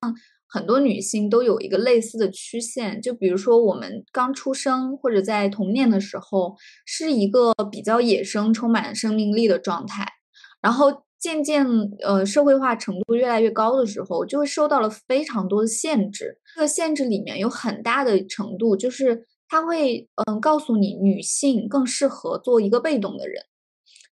[0.53, 3.01] 很多女性都有一个类似的曲线。
[3.01, 10.05] 就比如说，我们刚出生或者在童年的时候，是一个比较野生、充满生命力的状态，
[10.61, 11.65] 然后渐渐
[12.03, 16.37] 呃社会化程度越来越高的时候，就会受到了非常多的限制。
[16.53, 23.43] 这个限制里面有很大的程度，就是它会嗯、告诉你，女性更适合做一个被动的人。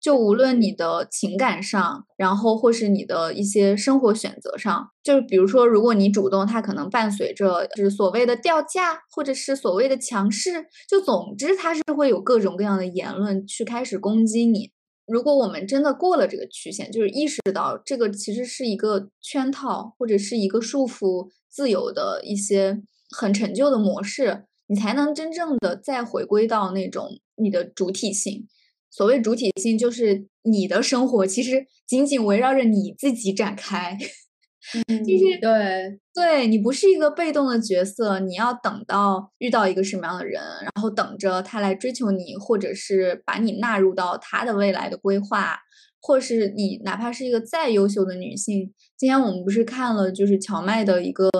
[0.01, 14.71] 就无论你的情感上，然后或是你的一些生活选择上，就是比如说，如果你主动，它可能伴随着就是所谓的掉价，或者是所谓的强势，就总之它是会有各种各样的言论去开始攻击你。
[15.07, 22.81] 如果我们真的过了这个曲线，就是意识到这个其实是一个圈套，或者是一个束缚自由的一些
[23.11, 28.47] 很陈旧的模式，你才能真正的再回归到那种你的主体性。
[28.91, 33.97] 所谓主体性，就是你的生活其实紧紧围绕着你自己展开，
[34.89, 45.59] 嗯，就是对，对你不是一个被动的角色，你要等到遇到一个什么样的人，然后等着他来追求你，或者是把你纳入到他的未来的规划，
[46.01, 51.31] 或是你哪怕是一个再优秀的女性，今天我们不是看了就是荞麦的一个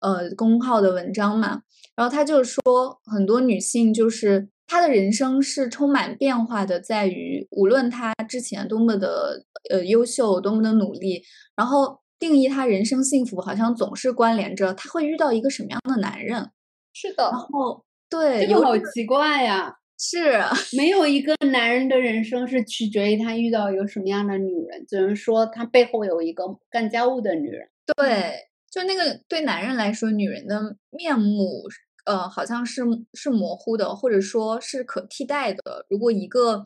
[0.00, 1.62] 呃公号的文章嘛，
[1.96, 2.62] 然后他就说
[3.04, 11.22] 很多女性就是她的人生是充满变化的，在于无论他之前多么的呃优秀，多么的努力，
[11.54, 16.50] 然后定义他人生幸福，好像总是关联着他会遇到一个什么样的男人，
[16.92, 19.74] 是的然，后对，这有个好奇怪呀！
[19.96, 20.42] 是
[20.76, 27.68] 没有一个男人的人生是取决于他遇到一个什么样的女人，只能说他背后有一个干家务的女人。
[27.96, 28.34] 对，
[28.70, 31.62] 就那个对男人来说，女人的面目，
[32.04, 32.82] 呃，好像是
[33.14, 35.86] 是模糊的，或者说是可替代的。
[35.88, 36.64] 如果一个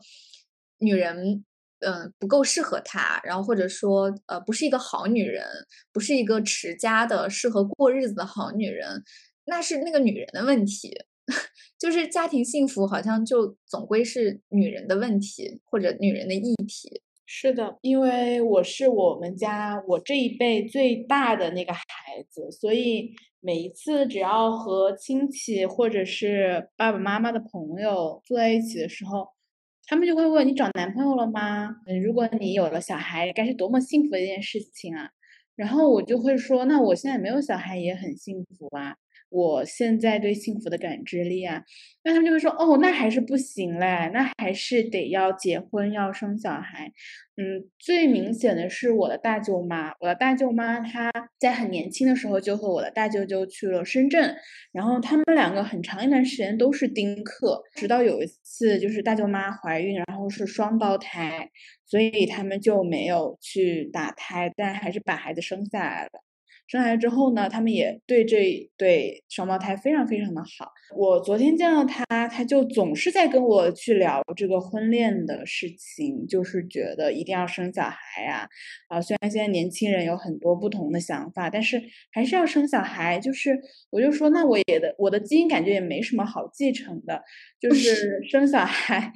[0.79, 1.43] 女人，
[1.79, 5.45] 嗯、不够适合他，然后或者说，呃，不是一个好女人，
[5.93, 9.03] 不是一个持家的、适合过日子的好女人，
[9.45, 11.05] 那是那个女人的问题。
[11.79, 17.01] 就是家庭幸福，好像就总归是女人的问题，或者女人的议题。
[17.31, 21.83] 是的，因为我是我们家我这一辈最大的那个孩
[22.27, 29.27] 子，所以每一次只要和亲戚或者是爸爸妈妈的朋友坐在一起的时候，
[29.85, 31.69] 他们就会问你找男朋友了吗？
[31.85, 35.11] 嗯如果你有了小孩，该是多么幸福的一件事情啊！
[35.55, 38.95] 然后我就会说，那我现在没有小孩也很幸福啊，
[39.29, 41.63] 我现在对幸福的感知力啊，
[42.03, 46.91] 那他们就会说，哦，那还是不行嘞，那还是得要结婚要生小孩。
[47.37, 54.35] 嗯，最明显的是我的大舅妈，我的大舅妈她在很年轻的时候就和我的大舅舅去了深圳，
[54.73, 61.49] 然后他们两个很长一段时间都是丁克，直到有一次就是大舅妈怀孕，然后是双胞胎，
[61.85, 66.09] 所以他们就没有去打胎，但还是把孩子生下来了。
[66.69, 70.71] 生下来之后呢，他们也对这对双胞胎非常非常的好。
[70.95, 78.47] 我昨天见到他，他就总是在跟我去聊这个婚恋的事情，就是觉得一定要生小孩呀、
[78.87, 79.01] 啊。
[79.01, 83.19] 虽然现在年轻人有很多不同的想法，但是还是要生小孩。
[83.19, 83.59] 就是
[83.89, 87.23] 我就说，那我也的我的基因感觉也没什么好继承的，
[87.59, 89.11] 就是生小孩，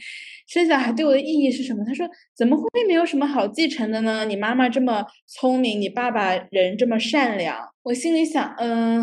[0.47, 1.83] 生小孩对我的意义是什么？
[1.85, 4.25] 他说怎么会没有什么好继承的呢？
[4.25, 7.57] 你妈妈这么聪明，你爸爸人这么善良。
[7.83, 9.01] 我心里想，嗯，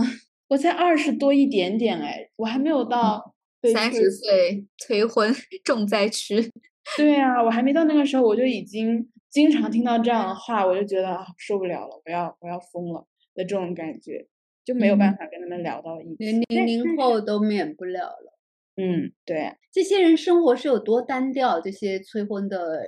[0.49, 3.34] 我才二十多一点点，哎，我还没有到
[3.72, 5.34] 三十岁催婚
[5.64, 6.51] 重灾区。
[6.97, 14.26] 对啊，我还没到那个时候，我就已经经常听到这样的话，我就觉得啊受不了了，我要我要疯了的这种感觉，
[14.64, 16.16] 就没有办嗯法跟他们聊到一起。
[16.18, 18.36] 连零零后都免不了了。
[18.80, 21.60] 嗯，对，这些人生活是有多单调？
[21.60, 22.82] 这些催婚的，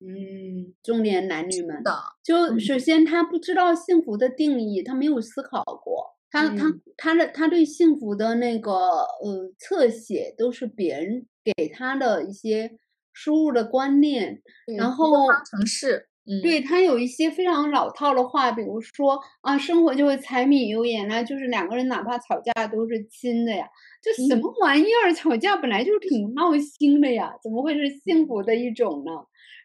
[0.00, 2.58] 嗯，中年男女们，的，就嗯。
[2.58, 6.80] 首先他不知道幸福的定义，他没有思考过，他他嗯。
[6.96, 12.76] 他的他对幸福的那个呃侧写都是别人给他的一些
[13.12, 14.42] 输入的观念，
[14.76, 23.66] 然后方程式，嗯，对他有一些非常老套的话，比如说啊，生活就会柴米油盐啊，就是两个人哪怕吵架都是亲的呀，
[24.00, 25.12] 这什么玩意儿？
[25.12, 29.12] 吵架本来就是挺闹心的呀，怎么会是幸福的一种呢？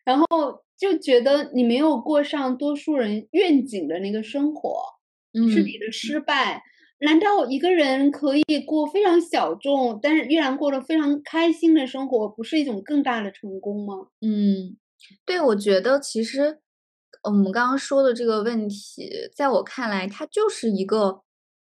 [0.03, 0.25] 然后
[0.77, 4.75] 就觉得你没有过上多数人愿景的那个生活，
[5.49, 6.63] 是你的失败。
[6.99, 14.07] 难道一个人可以过非常小众，但是依然过得非常开心的生活，不是一种更大的成功吗？
[14.21, 14.77] 嗯，
[15.25, 16.59] 对，我觉得其实
[17.23, 21.21] 我们刚刚说的这个问题，在我看来，它就是一个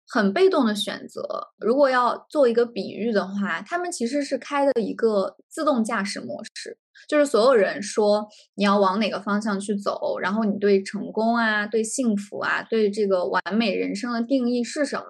[0.07, 1.49] 很被动的选择。
[1.57, 6.77] 如果要做一个比喻的话，他们其实是开的一个自动驾驶模式，
[7.07, 15.05] 就是所有人说你要往哪个方向去走，然后你对成功啊、对幸福啊、对这个完美人生的定义是什么，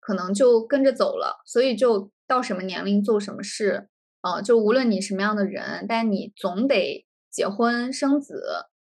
[0.00, 1.42] 可能就跟着走了。
[1.46, 3.88] 所以就到什么年龄做什么事，
[4.22, 8.42] 呃，就无论你什么样的人，但你总得结婚生子，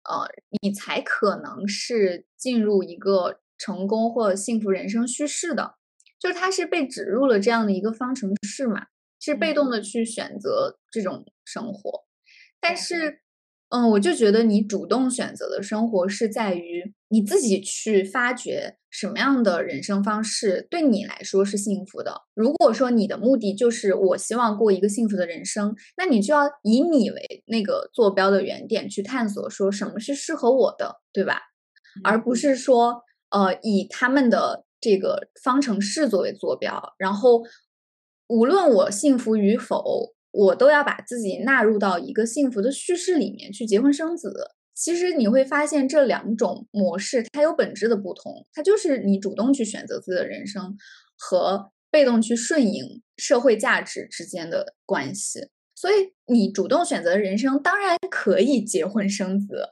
[0.08, 0.28] 呃，
[0.62, 5.76] 你才可能是进入一个成功或者幸福人生叙事的。
[6.18, 8.86] 就是它是被植入了这样的一个方程式嘛，
[9.18, 12.04] 是被动的去选择这种生活。
[12.60, 13.21] 但是，
[13.74, 22.20] 嗯，我就觉得你主动选择的生活是在于你自己去发掘什么样的人生方式对你来说是幸福的。
[22.34, 31.40] 如果说你的目的就是我希望过一个幸福的人生，那你就要以你为那个坐标的原点去探索，说什么是适合我的，对吧？
[32.04, 37.42] 而不是说，呃，以他们的这个方程式作为坐标，然后
[38.28, 40.12] 无论我幸福与否。
[40.32, 44.32] 我都要把自己纳入到一个幸福的叙事里面去结婚生子。
[44.74, 50.76] 其实你会发现这两种模式它有本质的不同，它就是你主动去选择自己的人生
[51.16, 55.48] 和被动去顺应社会价值之间的关系。
[55.74, 59.68] 所以你主动选择的人生当然可以结婚生子，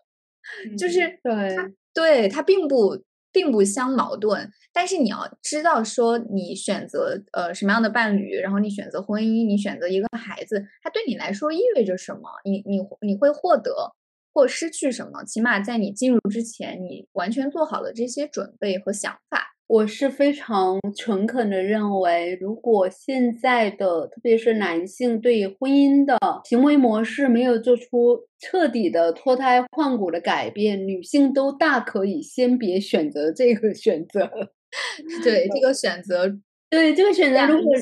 [0.78, 1.56] 就是对
[1.92, 3.02] 对，它并不。
[3.32, 12.22] 并不相矛盾，但是你要知道，说你选择呃什么样的伴侣，然后你选择婚姻，你选择一个孩子，它对你来说意味着什么？
[12.44, 13.94] 你你你会获得
[14.32, 15.24] 或失去什么？
[15.24, 19.56] 起码在你进入之前，你完全做好了这些准备和想法。
[19.70, 34.28] 我是非常诚恳的认为，如果现在的特别是男性对婚姻的行为模式没有做出彻底的脱胎换骨的改变，女性都大可以先别选择这个选择。
[35.22, 36.26] 对这个选择，
[36.68, 37.72] 对这个选择，如果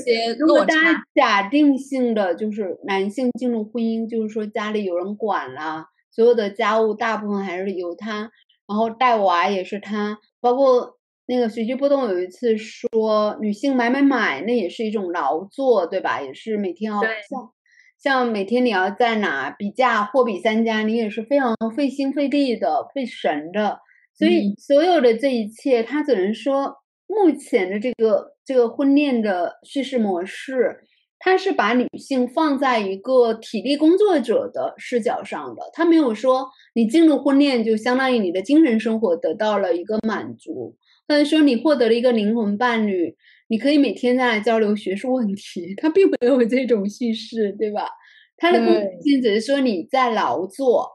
[0.41, 8.30] 如果大家假定性的就是男性进入婚姻，就是说家里有人管了，所有的家务大部分还是由他，
[8.68, 10.98] 然后带娃也是他，包括。
[11.31, 16.22] 那个随机波动有一次说，女性买买买，那也是一种劳作，对吧？
[16.22, 17.51] 也是每天要像
[17.99, 23.79] 像每天你要在哪比价货比三家，你也是非常费心费力的、费神的。
[24.14, 26.74] 所以所有的这一切，他只能说，
[27.07, 30.81] 目前的这个这个婚恋的叙事模式，
[31.18, 40.74] 它是把女性放在一个体力工作者的视角上的，他没有说你进入婚恋就相当于你的精神生活得到了一个满足。
[41.09, 43.17] 或者说你获得了一个灵魂伴侣，
[43.49, 47.89] 你可以每天在那交流学术问题，他并没有这种叙事，对吧？
[48.37, 50.87] 他的共性只是说你在劳作，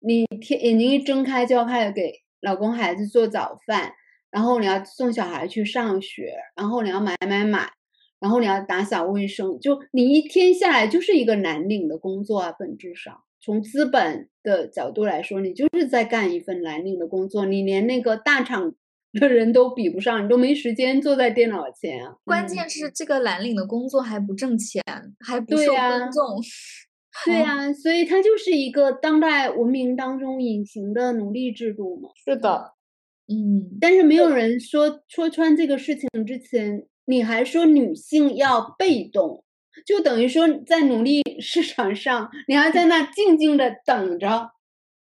[0.00, 2.12] 你天眼睛一睁开就要开始给
[2.42, 3.94] 老公孩子做早饭，
[4.30, 7.66] 然后你要送小孩去上学，然后你要买买买，
[8.20, 18.74] 然后你要打扫卫生，就你一天下来就是一个蓝领的工作啊，本质上从资本的角度来说，你就是在干一份蓝领的工作，你连那个大厂。
[19.20, 22.16] 的人都比不上，你都没时间坐在电脑前啊！
[22.24, 24.82] 关键是这个蓝领的工作还不挣钱，
[25.20, 26.40] 还不受尊重。
[27.24, 32.10] 对呀， 所以它就是一个当代文明当中隐形的奴隶制度嘛。
[32.24, 32.72] 是的，
[33.28, 33.78] 嗯。
[33.80, 39.44] 但是没有人说戳穿这个事情之前，你还说女性要被动，
[39.86, 44.50] 就等于说在奴隶 市场上，你还在那静静的等着。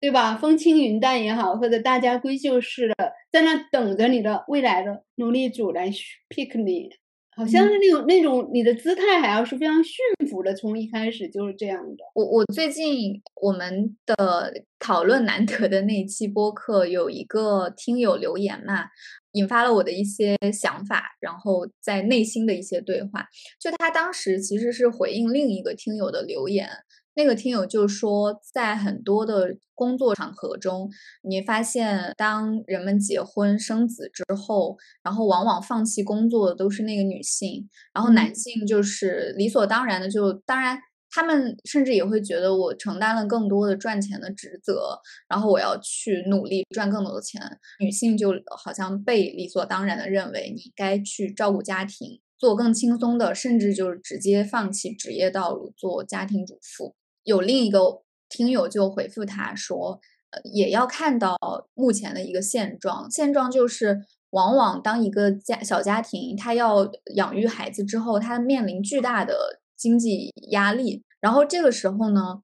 [0.01, 0.35] 对吧？
[0.37, 2.93] 风轻云淡也好，或者大家闺秀似的，
[3.35, 5.91] 在那等着你的未来的奴隶主来
[6.29, 6.89] pick 你，
[7.35, 9.97] 好像是那种那种你的姿态还要是非常驯
[10.29, 12.05] 服的，从一开始就是这样的。
[12.13, 18.85] 我我最近我们的讨论难得的那期播客，有一个听友留言嘛，
[19.33, 23.27] 引发了我的一些想法，然后在内心的一些对话。
[23.59, 26.69] 就他当时其实是回应另一个听友的留言。
[27.15, 30.89] 那个听友就说，在很多的工作场合中，
[31.21, 40.77] 你发现当人们结婚生子之后，然后往往放弃工作的都是那个女性，然后男性就是理所当然的就当然
[41.09, 44.99] 他们甚至也会觉得我承担了更多的赚钱的职责，
[45.29, 47.41] 然后我要去努力赚更多的钱。
[47.79, 56.93] 女性就好像被理所当然的认为你该去照顾家庭，做更轻松的，甚至就是直接放弃职业道路做家庭主妇。
[57.25, 59.99] 有另一个听友就回复他说，
[60.31, 61.37] 呃，也要看到
[61.73, 64.05] 目前的一个现状，现状就是。
[64.31, 71.05] 往往当一个家小家庭，他要养育孩子之后，他面临巨大的经济压力。
[71.21, 72.41] 然后这个时候呢，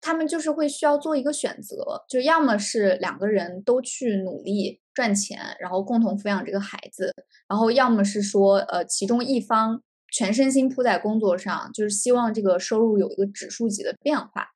[0.00, 7.10] 他们就是会需要做一个选择，就要么是两个人都去努力赚钱，然后共同抚养这个孩子；
[7.46, 9.82] 然后要么是说，呃，其中一方
[10.12, 14.48] 全身心扑在工作上，就是希望这个收入有一个指数级的变化。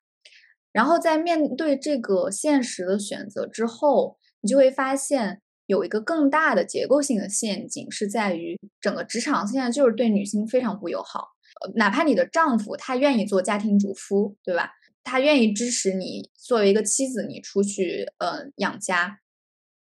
[0.71, 5.41] 然后在面对这个现实的选择之后，你就会发现。
[5.67, 11.29] 有一个更大的结构性的陷阱，是在于整个职场现在就是对女性非常不友好。
[11.59, 14.73] 呃，哪怕你的丈夫他愿意做家庭主夫，对吧？
[15.03, 19.21] 他愿意支持你作为一个妻子，你出去呃养家，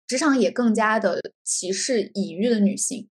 [0.08, 3.10] 职场也更加的歧视已育的女性。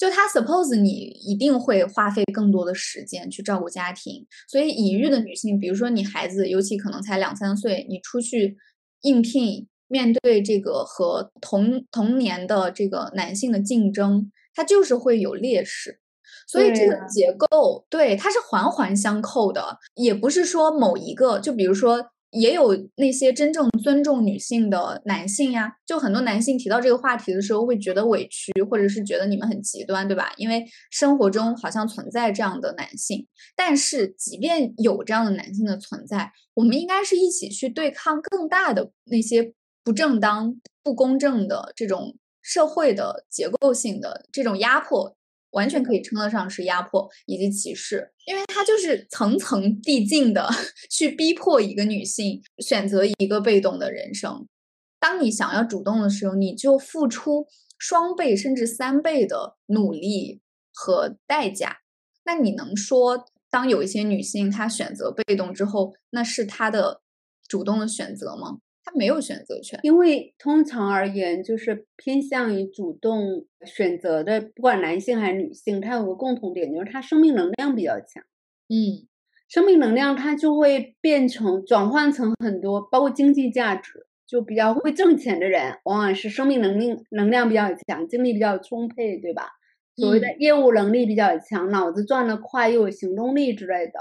[0.00, 8.56] 就他 suppose 你一定会花费更多的时间去照顾家庭，所以已育的女性，比如说你孩子尤其可能才两三岁，你出去
[9.02, 9.68] 应聘。
[9.92, 15.98] 面对这个和同同年的这个男性的竞争，他就是会有劣势，
[16.46, 22.12] 所以这个结构对它是环环相扣的，也不是说某一个，就比如说。
[22.30, 30.32] 也有那些真正尊重女性的男性呀，就很多男性提到这个话题的时候会觉得委屈，或者是觉得你们很极端，对吧？
[30.36, 33.26] 因为生活中好像存在这样的男性，
[33.56, 39.52] 但是即便有这样的男性的存在，我们应该是一起去对抗更大的那些。
[39.82, 45.16] 不正当、不公正的这种社会的结构性的这种压迫，
[45.50, 50.48] 完全可以称得上是压迫以及歧视，因为它就是层层递进的
[50.90, 54.46] 去逼迫一个女性选择一个被动的人生。
[54.98, 57.46] 当你想要主动的时候，你就付出
[57.78, 60.40] 双倍甚至三倍的努力
[60.72, 61.78] 和代价。
[62.24, 67.00] 那你能说，当有一些女性她选择被动之后，那是她的
[67.48, 68.58] 主动的选择吗？
[68.94, 78.22] 没有选择权，因为通常而言，就是偏向于主动选择的，不管男性还是女性，他有个共同点，就是他生命能量比较强。
[78.68, 79.06] 嗯，
[79.48, 89.48] 生命能量它就会变成转换成很多，包括经济价值，就比较会挣钱的人，往往是生命能力能量比较强，精力比较充沛，对吧？
[89.96, 94.00] 所谓的业务能力比较强，脑子转得快，又有行动力之类的。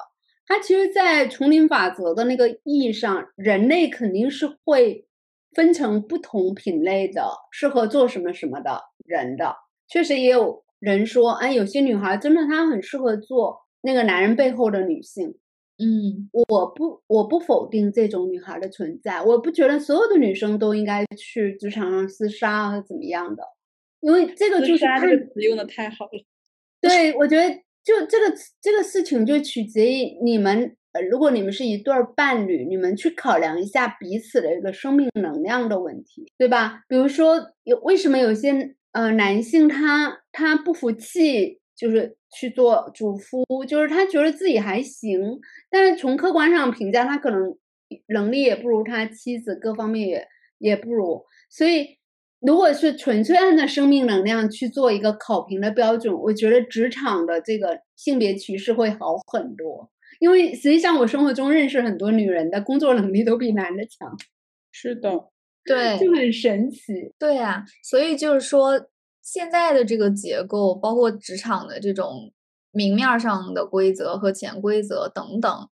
[0.49, 5.05] 它其实，在丛林法则的那个意义上，人类肯定是会
[5.53, 9.55] 分成不同品类的适合做什么什么的人的。
[9.87, 15.35] 确实也有人说，哎，有些女孩真的她很适合做那个男人背后的女性。
[15.77, 23.43] 嗯，我不，我不否定这种女孩的存在，我不觉得所有的女生都应该去职场上厮杀或怎么样的，
[24.01, 26.25] 因为这个就是这个词用的太好了。
[26.81, 27.61] 对，我觉得。
[27.89, 30.75] 就这个这个事情，就取决于你们。
[30.91, 36.81] 呃，如果你们是一对伴侣，你们去考量一下彼此的一个生命能量的问题，对吧？
[36.87, 47.55] 比如说，有为什么有些呃男性他他不服气，就是去做主夫，就是他觉得自己还行，但是从客观上评价，他可能
[48.07, 50.27] 能力也不如他妻子，各方面也
[50.57, 51.98] 也不如，所以。
[52.41, 59.91] 如果是纯粹按照生命能量去做一个考评的标准，我觉得职场的这个性别歧视会好很多。
[60.19, 64.17] 因为实际上我生活中认识很多女人的工作能力都比男的强。
[64.71, 65.09] 是的，
[65.65, 67.13] 对，就很神奇。
[67.17, 68.87] 对啊，所以就是说，
[69.21, 72.31] 现在的这个结构，包括职场的这种
[72.71, 75.69] 明面上的规则和潜规则等等，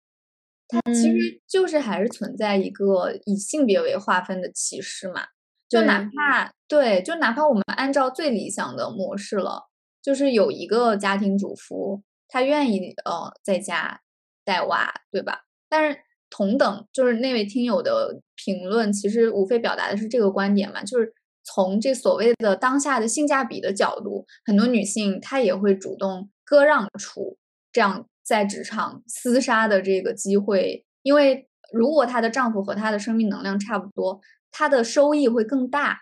[0.68, 5.22] 它其实就是还是存在一个以性别为划分的歧视嘛。
[5.70, 9.68] 就哪怕对，就哪怕我们按照最理想的模式了，
[10.02, 14.00] 就是有一个家庭主妇，她愿意呃在家
[14.44, 15.44] 带娃，对吧？
[15.68, 21.14] 但是同等，就是那位听友的评论，其实无非表达的是这个观点嘛，就是
[21.44, 27.38] 从这所谓的当下的性价比的角度，很多女性她也会主动割让出
[27.70, 34.20] 这样在职场厮杀的这个机会，因为如果她的丈夫和她的生命能量差不多。
[34.50, 35.98] 它的收益会更大，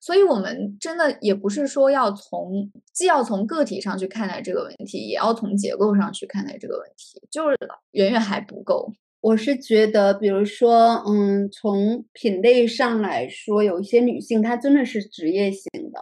[0.00, 7.56] 所以我们真的也不是说要从既要从个体上去看待这个问题，也要从结构上去看待这个问题，就是
[7.92, 8.92] 远远还不够。
[9.20, 16.00] 我是觉得，比如说，嗯，从品类上来说，有一些女性她真的是职业型的，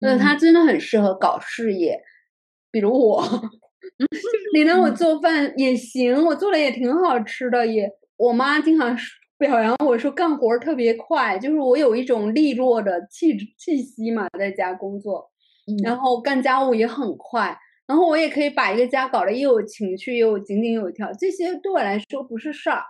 [0.00, 2.02] 那她真的很适合搞事业，
[2.70, 3.24] 比如我，
[4.54, 8.94] 你让我做饭也行，我做的也挺好吃的，也我妈经常
[9.38, 15.30] 表扬我说干活特别快，就是我有一种利落的气质气息嘛，在家工作，
[15.84, 22.82] 然后干家务也很快，然后我也可以把一个家搞得又有情趣又井井有条，这些对我来说不是事儿，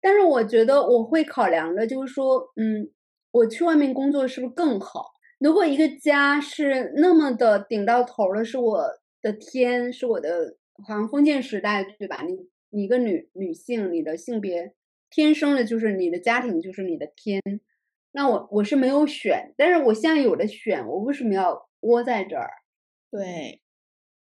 [0.00, 2.88] 但是我觉得我会考量的，就是说，嗯，
[3.32, 5.04] 我去外面工作是不是更好？
[5.40, 8.84] 如果一个家是那么的顶到头了，是我
[9.20, 12.22] 的天，是我的，好像封建时代对吧？
[12.24, 12.36] 你
[12.70, 14.74] 你一个女女性，你的性别。
[15.10, 17.42] 天生的就是你的家庭，就是你的天。
[18.12, 22.50] 那我我是没有选，但是我现在有的选，我为什么要窝在这儿？
[23.10, 23.60] 对，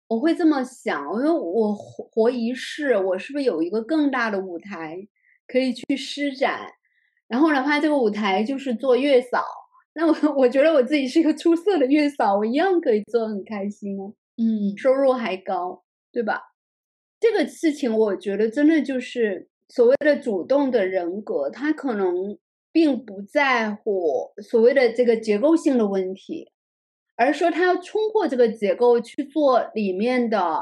[0.08, 5.08] 我会这么想，因为我活活一世，我是不是有一个更大的舞台
[5.48, 6.68] 可以去施展？
[7.28, 9.44] 然后哪怕这个舞台就是做月嫂，
[9.94, 16.42] 那我我觉得我自己是一个出色的月嫂，我一样可以做很开心啊，嗯，收入还高，对吧？
[17.20, 19.50] 这个事情我觉得真的就是。
[19.74, 22.38] 所谓的主动的人格，他可能
[22.72, 26.52] 并不在乎所谓的这个结构性的问题，
[27.16, 30.62] 而是说他要冲破这个结构去做里面的，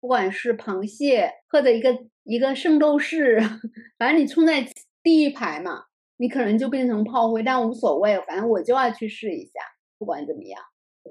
[0.00, 3.38] 不管是螃蟹或者一个一个圣斗士，
[3.98, 4.66] 反正你冲在
[5.02, 5.84] 第一排嘛，
[6.16, 9.60] 你可能就变成炮灰，但无所谓，反正我就要去试一下，
[9.98, 10.58] 不管怎么样。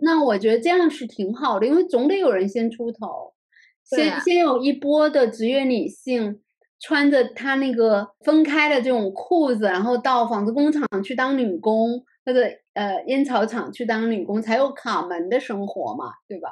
[0.02, 3.36] 那我觉得这样是挺好的，因为总得有人先出头，
[3.84, 6.42] 先先有一波的职业女性。
[6.80, 12.42] 穿着他那个分开的这种裤子，然后到纺织工厂去当女工，或者
[12.74, 16.50] 呃烟草厂去当女工，才有卡门的生活嘛，对吧？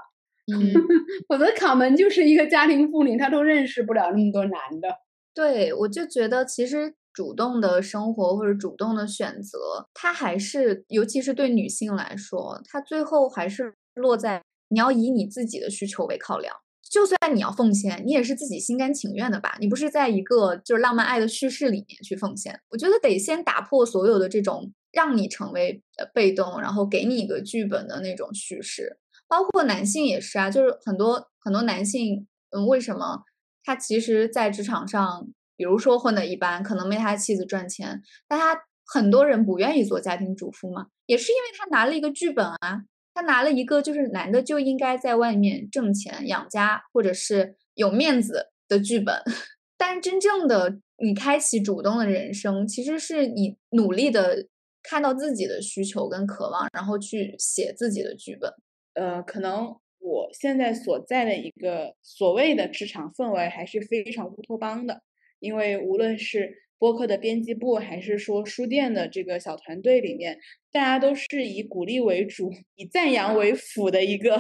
[0.52, 0.74] 嗯，
[1.28, 4.90] 否则卡门就是一个家庭妇女，她都认识不了那么多男的。
[5.34, 16.56] 对，我就觉得其实主动的生活或者主动的选择，它还是，尤其是对女性来说，它最后还是落在你要以你自己的需求为考量。
[16.96, 19.58] 就算你要奉献，你也是自己心甘情愿的吧？
[19.60, 22.58] 你不是在一个就是浪漫爱的叙事里面去奉献。
[22.70, 28.98] 我觉得得先打破所有的这种让你成为呃被动，然后给你一个剧本的那种叙事。
[29.28, 33.24] 包括男性也是啊，就是很多很多男性，嗯，为什么
[33.66, 35.28] 他其实，在职场上，
[35.58, 42.84] 比如说混的一般，可能没他妻子赚钱，但他很多人不愿意做家庭主妇嘛，也是因为他拿了一个剧本啊。
[43.16, 49.16] 他拿了一个就是男的就应该在外面挣钱养家或者是有面子的剧本，
[49.78, 54.48] 但真正的你开启主动的人生，其实是你努力的
[54.84, 58.54] 看到自己的需求跟渴望，然后去写自己的剧本。
[58.96, 65.02] 呃，可能我现在所在的一个所谓的职场氛围还是非常乌托邦的，
[65.40, 66.65] 因为无论是。
[66.78, 70.38] 播客的编辑部，还是说书店的这个小团队里面，
[70.72, 74.36] 大家都是以鼓励为主，以赞扬为辅的一个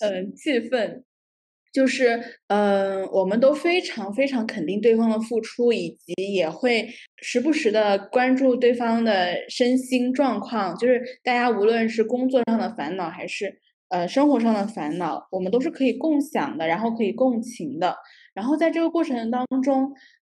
[0.00, 1.02] 嗯气氛，
[1.72, 6.88] 就是嗯，我们都非常非常肯定对方的付出，以及也会
[7.22, 10.74] 时不时的关注对方的身心状况。
[10.76, 13.60] 就是大家无论是工作上的烦恼，还是
[13.90, 17.94] 呃生活上的烦恼，我们都是可以共享的，然后可以共情的。
[18.34, 19.92] 然后在这个过程当中。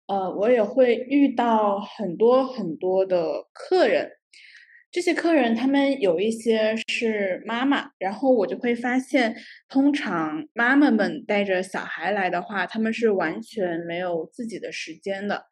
[0.10, 4.10] 呃，我也会遇到很多很多的客人，
[4.92, 9.36] 这些客人他们有一些是妈妈，然后我就会发现，
[9.70, 15.46] 通常妈妈们带着小孩来的话，他们是完全没有自己的时间的。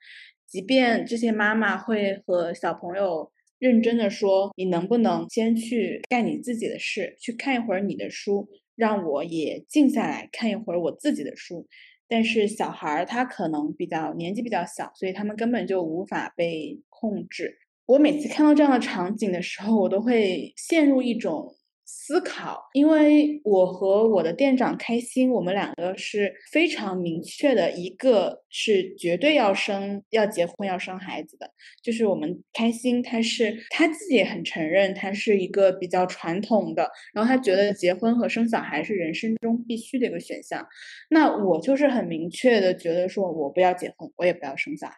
[0.47, 11.68] 即便这些妈妈会和小朋友认真的说：“你能不能先去干你自己的事，去看一会儿你的书，让我也静下来看一会儿我自己的书。”
[12.08, 17.58] 但是小孩儿他可能比较年纪比较小，所以他们根本就无法被控制。
[17.86, 21.53] 我每次看到这样的场景的时候，我都会陷入一种。
[21.89, 31.49] 思考，因为我和我的店长开心，我们两个是非常明确的，一个是绝对要生、要结婚、要生孩子的，
[31.81, 40.67] 就是我们开心，他是他自己也很承认，他是一个比较传统的，然后他觉得结婚和生小孩是人生中必须的一个选项。
[41.09, 44.95] 那我就是很明确的觉得说，我不要结婚，我也不要生小孩。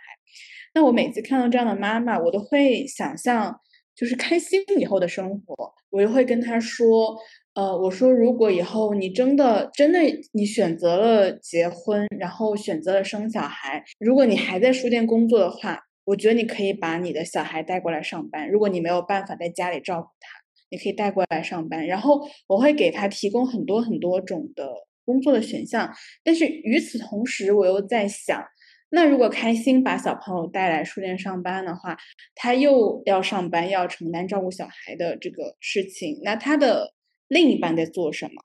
[0.74, 3.62] 那我每次看到这样的妈妈，我都会想象。
[4.00, 7.18] 就是开心以后的生活，我就会跟他说，
[7.54, 10.00] 呃，我说如果以后你真的真的
[10.32, 18.50] 你选择了结婚，然后选择了生小孩，如果你还在书店工作的话，我觉得你可以把你的小孩带过来上班。
[18.50, 20.30] 如果你没有办法在家里照顾他，
[20.72, 21.86] 你可以带过来上班。
[21.86, 24.72] 然后我会给他提供很多很多种的
[25.04, 25.94] 工作的选项，
[26.24, 28.42] 但是与此同时，我又在想。
[28.90, 31.98] 那如果开心把小朋友带来书店上班的话，
[32.36, 36.20] 他又要上班，要承担照顾小孩的这个事情。
[36.24, 36.94] 那他的
[37.28, 38.44] 另一半在做什么？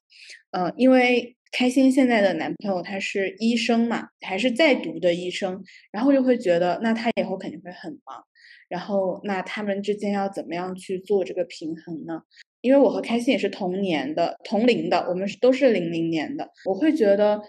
[0.51, 8.25] 呃，因为开心现在的男朋友他是医生嘛，还是在读的医生，然后就会觉得那他以后肯定会很忙，
[8.69, 12.23] 然后那他们之间要怎么样去做这个平衡呢？
[12.61, 17.41] 因为我和开心也是同年的、同龄的，我们是都是零零年的，我会觉得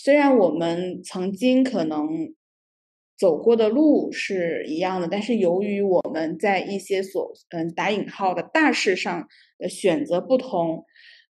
[0.00, 2.06] 虽然我们曾经可能
[3.18, 9.26] 走过的路是一样的，但是由于我们在一些所嗯打引号的大事上
[9.58, 10.84] 的选择不同。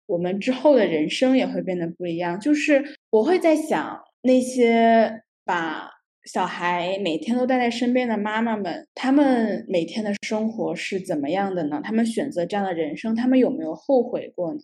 [0.06, 2.38] 我们之后的人生也会变得不一样。
[2.38, 5.90] 就是我会在想，那些把
[6.24, 11.80] 小孩每天都带在身边的妈妈们，他们每天的生活是怎么样的呢？
[11.82, 14.60] 他们选择这样的人生，他们有没有后悔过呢？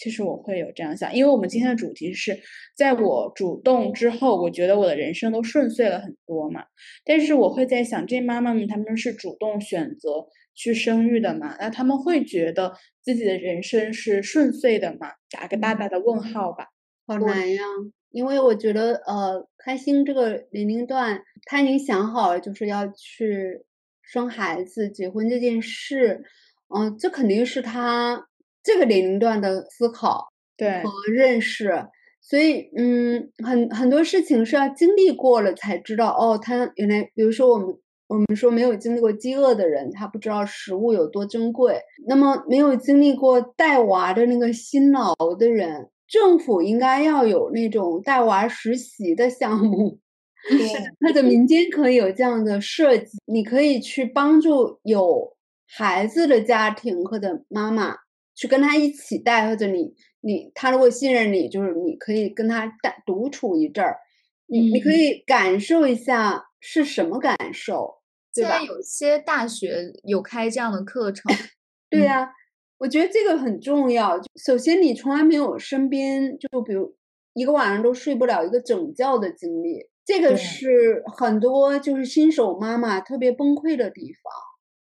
[0.00, 2.40] 其实我会有这样想，因为我们今天的主题是
[2.76, 6.64] 在我主动之后，我觉得我的人生都顺遂了很多嘛。
[7.04, 10.26] 但是我会在想，这妈妈们他们是主动选择。
[10.52, 11.56] 去生育的嘛？
[11.58, 15.12] 那他们会觉得自己的人生是顺遂的嘛？
[15.30, 16.66] 打个大大的问号吧。
[17.06, 17.62] 好难呀，
[18.10, 23.64] 因为我觉得，呃，开心这个年龄段，他已经想好了，就是要去
[24.02, 26.24] 生孩子、结婚这件事。
[26.68, 28.28] 嗯，这肯定是他
[28.62, 31.72] 这个年龄段的思考对和认识。
[32.20, 36.10] 所以，嗯，很很多事情是要经历过了才知道。
[36.10, 37.76] 哦，他原来，比如说我们。
[38.10, 41.80] 我们说没有经历过饥饿的人，他不知道食物有多珍贵。
[42.08, 50.00] 那么没有经历过带娃的那个辛劳的人，政府应该要有那种带娃实习的项目，
[51.06, 53.16] 或者民间可以有这样的设计。
[53.26, 55.36] 你可以去帮助有
[55.68, 57.94] 孩子的家庭或者妈妈
[58.40, 63.98] 去跟他一起带，或者你你他如果信任你，就是你可以跟他带独处一阵儿，
[64.46, 67.98] 你你可以感受一下是什么感受。
[68.32, 71.30] 现在有些大学有开这样的课程，
[71.90, 72.32] 对呀，
[72.78, 74.18] 我觉得这个很重要。
[74.42, 76.96] 首先，你从来没有身边就比如
[77.34, 84.32] 一个晚上都睡不了一个整觉的经历，这个是很多就是新手妈妈特别崩溃的地方。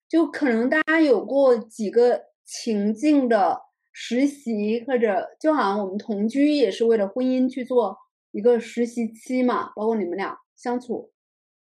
[0.10, 7.98] 就可能大家有过几个情境的实习，或者就好像我们同居也是为了婚姻去做
[8.32, 11.12] 一个实习期嘛，包括你们俩相处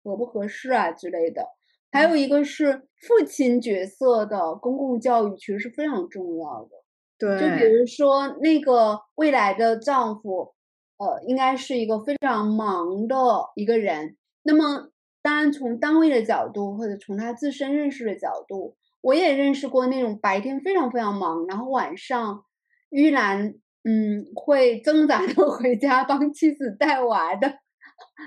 [0.02, 1.46] 合不合适啊之类的。
[1.90, 6.70] 还有一个是父亲角色的公共教育，其实是非常重要的。
[7.18, 10.54] 对，就比如说那个未来的丈夫，
[10.98, 13.16] 呃，应该是一个非常忙的
[13.54, 14.16] 一个人。
[14.42, 14.90] 那么，
[15.22, 22.44] 当然从单位的角度，或者从他自身认识的角度，我也认识过那种白天非常非常忙，然后晚上
[22.90, 27.59] 依然嗯会挣扎着 回家帮妻子带娃的。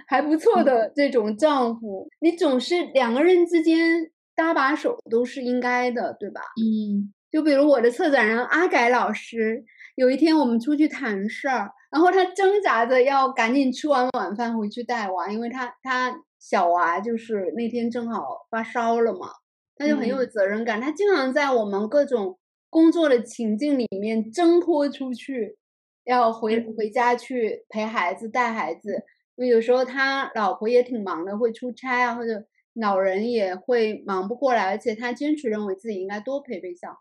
[0.08, 6.42] 还不错的这种丈夫，你总是两个人之间搭把手都是应该的，对吧？
[6.58, 9.64] 嗯，就比如我的策展人阿改老师，
[9.96, 19.28] 有一天我们出去谈事儿，然后他挣扎着要赶紧吃完晚饭回去带娃，因为他他小娃就是那天正好发烧了嘛，
[19.82, 22.38] 他就很有责任感，他经常在我们各种
[22.70, 25.58] 工作的情境里面挣脱出去，
[26.04, 29.04] 要回回家去陪孩子带孩子。
[29.38, 36.98] 有时候他老婆也挺忙的，会出差啊，或者老人也会忙不过来，而且他坚持认为自己应该多陪陪小孩。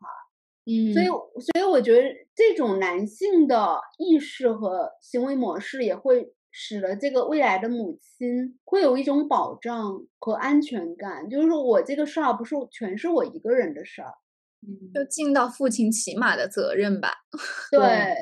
[0.65, 2.03] 嗯，所以所以我觉得
[2.35, 14.13] 这种男性的意识和行为模式也会使得这个未来的母亲会有一种保障和安全感，就是说我这个事儿不是全是我一个人的事儿，
[14.67, 17.13] 嗯，就尽到父亲起码的责任吧。
[17.71, 18.15] 对。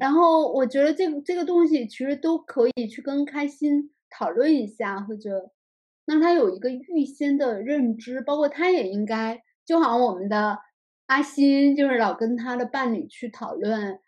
[0.00, 5.50] 然后我觉得这个这个东西其实都可以去跟开心讨论一下，或者
[6.06, 10.58] 让他有一个预先的认知，包括他也应该，就好像我们的
[11.06, 13.98] 阿欣，就是老跟他的伴侣去讨论，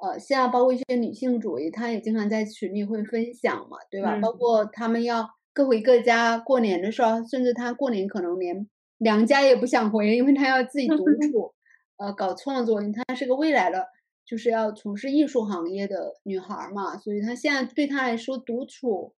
[0.00, 4.16] 呃，现在包括一些女性主义，她也经常在群里会分享嘛，对吧？
[4.22, 8.68] 包括他们要各回各家过年的时候，甚至她过年可能连
[8.98, 11.52] 娘家也不想回，因为她要自己独 处，
[11.96, 13.86] 呃，搞创作，她是个未来的。
[14.28, 19.14] 就是要从事艺术行业的女孩嘛，所以她现在对她来说，独处、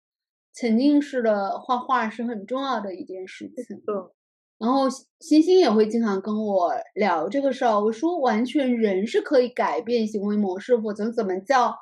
[0.53, 3.81] 沉浸式的画画是很重要的一件事情。
[3.87, 4.11] 嗯，
[4.59, 4.87] 然后
[5.19, 7.79] 星星也会经常跟我聊这个事儿。
[7.79, 11.73] 我说，完全人是可以改变行为模式，否则怎么叫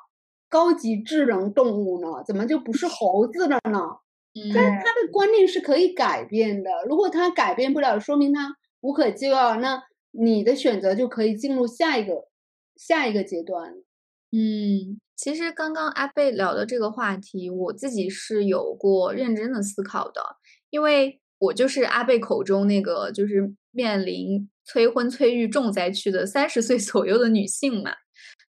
[0.48, 2.22] 高级智能动物呢？
[2.26, 3.80] 怎么就不是猴子了呢？
[4.34, 6.70] 嗯，但是他的观念是可以改变的。
[6.88, 9.56] 如果他改变不了，说明他无可救药。
[9.56, 12.28] 那你的选择就可以进入下一个。
[12.80, 13.72] 下一个阶段，
[14.30, 20.22] 嗯，其实刚刚阿贝聊的这个话题，我自己是有过认真的思考的，
[20.70, 27.92] 因为我就是阿贝口中那个就是面临催婚催育重灾区的三十岁左右的女性嘛。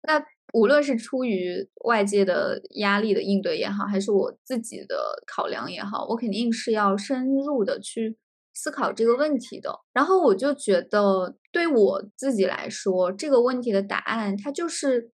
[0.07, 0.25] 那
[0.55, 8.17] 无论是出于外界的压力的应对也好，还是我自己的考量也好，我肯定是要深入的去
[8.55, 9.81] 思考这个问题的。
[9.93, 15.11] 然后我就觉得，对我自己来说，这个问题的答案，它就是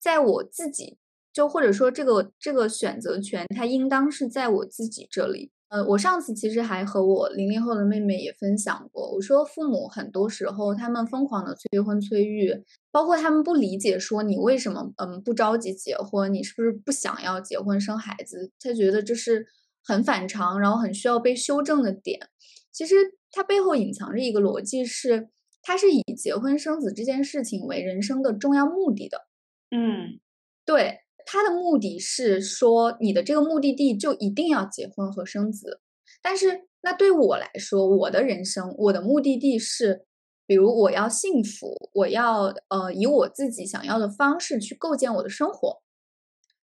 [0.00, 0.96] 在我自己，
[1.34, 5.50] 就或者说这个这个选择权，它应当是在我自己这里。
[5.68, 18.50] 呃，我上次其实还和我零零后的妹妹也分享过，我说父母很多时候他们疯狂的催婚催育，包括他们不理解说你为什么嗯不着急结婚，你是不是不想要结婚生孩子？
[18.58, 19.46] 他觉得这是
[19.84, 22.28] 很反常，然后很需要被修正的点。
[22.72, 22.94] 其实
[23.30, 25.28] 它背后隐藏着一个逻辑，是
[25.60, 29.26] 他是以结婚生子这件事情为人生的重要目的的。
[29.70, 30.18] 嗯，
[30.64, 31.00] 对。
[31.30, 35.82] 他的目的是说，你的这个目的地就一定要结婚和生子。
[36.22, 40.06] 但是，那对我来说，我的人生，我的目的地是，
[40.46, 45.82] 比如我要幸福，我要呃以我自己想要的方式去构建我的生活。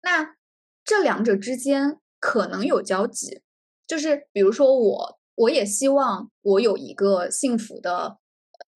[0.03, 0.37] 那
[0.85, 3.41] 这两者之间可能有交集，
[3.87, 8.19] 就是比如说我，我也希望我有一个幸福的。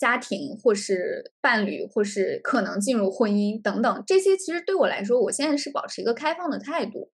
[0.05, 7.11] 家庭或是伴侣，或是可能进入婚姻等等，这些其实对我来说，我现在是保持一个开放的态度。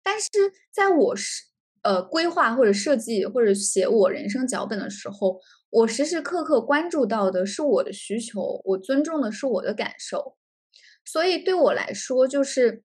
[0.00, 0.28] 但是
[0.70, 1.42] 在我是
[1.82, 10.36] 呃规划或者设计或者写我人生脚本的时候，我时时刻刻关注到的是我的需求，我尊重的是我的感受。
[11.04, 12.84] 所以对我来说，就是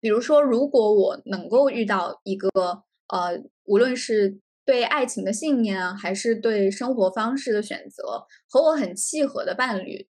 [0.00, 2.48] 比如说，如果我能够遇到一个
[3.06, 4.40] 呃，无论是。
[4.64, 10.08] 对爱情的信念，还是对生活方式的选择，和我很契合的伴侣，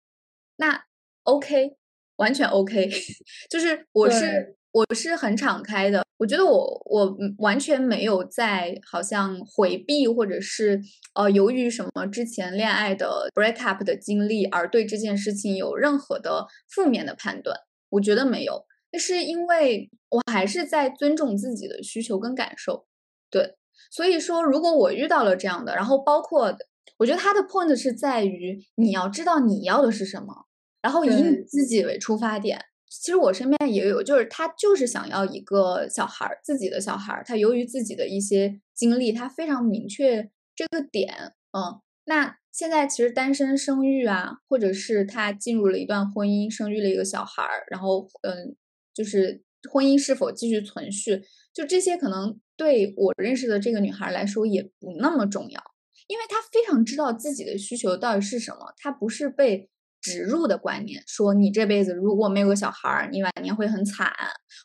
[0.58, 0.86] 那
[1.24, 1.76] OK，
[2.18, 2.90] 完全 OK。
[3.50, 10.80] 就是我是我是很敞开的，我觉得我我完全没有在好像回避，或者是
[11.16, 17.58] 呃由于什么之前恋爱的 break up 的经历而对这件事情有任何的负面的判断，
[17.90, 22.86] 我觉得没有，那是因为我还是在尊重自己的需求跟感受，
[23.32, 23.56] 对。
[23.94, 26.52] 所以说，如果我遇到了这样的，然后包括，
[26.98, 30.48] 我觉得他的 point 是在于你要知道你要的是什么，
[30.82, 32.60] 然后以你自己为出发点。
[32.90, 37.24] 其实我身边也有，就是他就是想要一个小孩儿，自己的小孩儿。
[37.24, 41.14] 他由于自己的一些经历，他非常明确这个点。
[41.56, 48.56] 嗯，那现在其实单身生育啊，或者是他进入了一段婚姻，生育了一个小孩儿，然后嗯，
[48.92, 51.22] 就是婚姻是否继续存续，
[51.54, 52.40] 就这些可能。
[52.56, 55.60] 对我认识的这个女孩来说也不那么重要，
[56.06, 58.72] 因为她非常知道自己的需求到底是什么。
[58.78, 59.68] 她不是被
[60.00, 64.14] 植入的观念，说你这辈子如果没有个小孩儿，你晚年会很惨，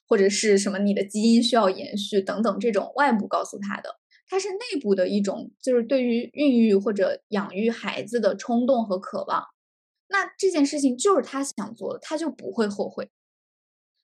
[0.07, 3.88] 或者是什么你的基因需要延续等等这种外部告诉她的。
[4.28, 9.42] 她是内部的一种，就是对于孕育或者养育孩子的冲动和渴望。
[10.09, 13.09] 那这件事情就是她想做的，她就不会后悔。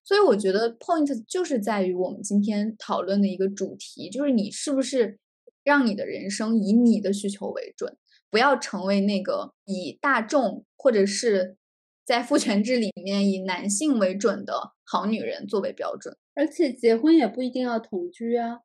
[0.05, 5.19] 所以我觉得 point 就是在于我们今天讨论的一个主题，就是你是不是
[5.65, 7.97] 让你的人生以你的需求为准，
[8.31, 11.57] 不要成为那个以大众或者是
[12.05, 16.15] 在父权制里面以男性为准的好女人作为标准。
[16.35, 18.59] 而且结婚也不一定要同居啊。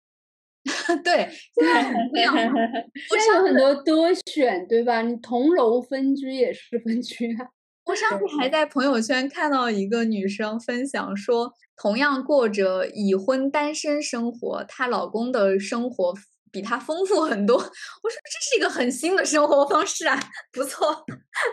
[1.06, 5.02] 对，现在很不一样， 现在有很多多选，对吧？
[5.04, 7.48] 你同楼分居也是分居啊。
[7.90, 16.14] 我上次还在朋友圈看到一个女生分享说，同样过着已婚单身生活，她老公的生活
[16.52, 17.56] 比她丰富很多。
[17.58, 20.20] 我说这是一个很新的生活方式啊，
[20.54, 21.04] 不错。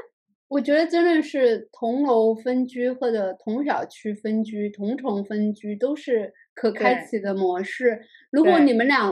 [0.49, 7.99] 我觉得真的是同楼分居或者同小区分居、同城分居都是可开启的模式。
[8.31, 9.11] 如果你们俩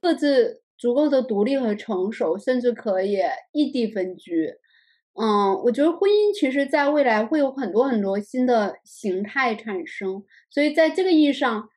[0.00, 3.18] 各自足够的独立和成熟，甚至可以
[3.52, 4.54] 异地分居。
[5.14, 11.68] 嗯，我觉得婚姻其实在未来会有很多很多新的形态产生，所以在这个意义上，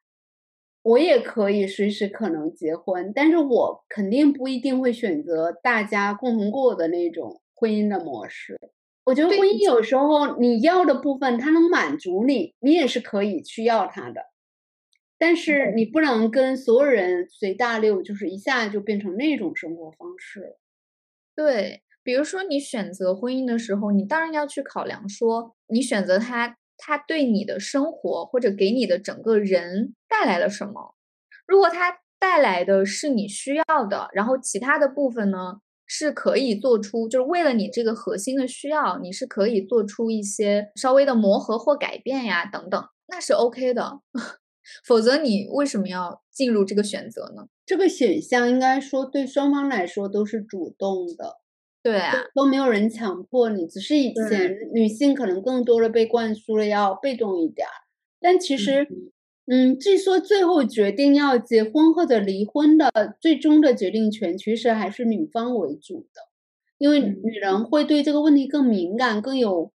[0.83, 8.57] 我也可以随时可能结婚，但是我肯定不一定会选择大家共同过的那种婚姻的模式。
[9.03, 14.21] 我觉得婚姻有时候你要的部分它能满足你，你也是可以去要它的，
[15.17, 20.55] 但是你不能跟所有人随大流，就是一下就变成那种生活方式。
[21.36, 21.81] 对。
[22.06, 30.93] 比如说，你选择婚姻的时候，你当然要去考量说，你选择他，他对你的生活或者给你的整个人带来了什么。
[31.47, 44.01] 如果他带来的是你需要的，然后其他的部分呢是可以做出，就是为了你这个核心的需要，你是可以做出一些稍微的磨合或改变呀，等等，那是 OK 的。
[44.86, 47.47] 否则，你为什么要进入这个选择呢？
[47.66, 51.38] 这个选项应该说对双方来说都是主动的。
[51.86, 57.86] 对啊，都没有人强迫你，只是以前女性可能更多的被灌输了要被动一点儿，
[58.19, 58.88] 但其实，
[59.45, 66.21] 嗯，据说最后决定要结婚或者离婚的最终的决定权，其实还是女方为主的，
[66.79, 67.63] 因为女人。
[67.65, 69.71] 会对这个问题更敏感，更有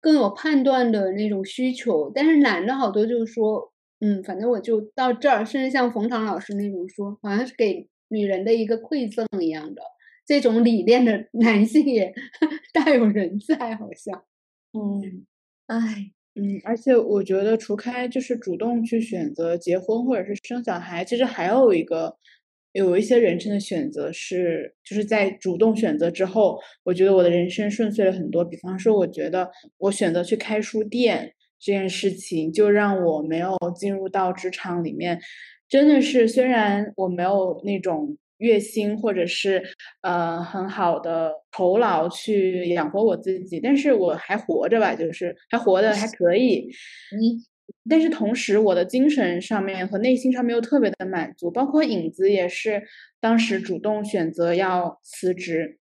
[0.00, 9.82] 更有判断的那种需求，但是男的好多就是说，嗯，反正我就到这儿，甚至像冯唐老师那种说，好像是给女人的一个馈赠一样的。
[10.26, 12.12] 这种理念的 男性也
[12.74, 14.24] 大有人在，好像，
[14.72, 15.24] 嗯，
[15.66, 22.16] 哎，嗯，而且我觉得，除开就是主动去选择结婚或者是生小孩，其实还有一个，
[22.72, 28.44] 有一些人生的选择是，就是在主动选择之后，我觉得我的人生顺遂了很多。
[28.44, 35.20] 比方说，我觉得我选择去开书店这件事情，就让我没有进入到职场里面，
[35.68, 38.18] 真的是虽然我没有那种。
[38.38, 39.62] 月薪或者是
[40.02, 46.68] 呃很好的酬劳去养活我自己，但是我还活着吧，就是还活的还可以。
[47.12, 47.18] 嗯，
[47.88, 52.82] 但是同时我的精神上面和内心上面又特别的满足，包括影子也是
[53.20, 55.78] 当时主动选择要辞职。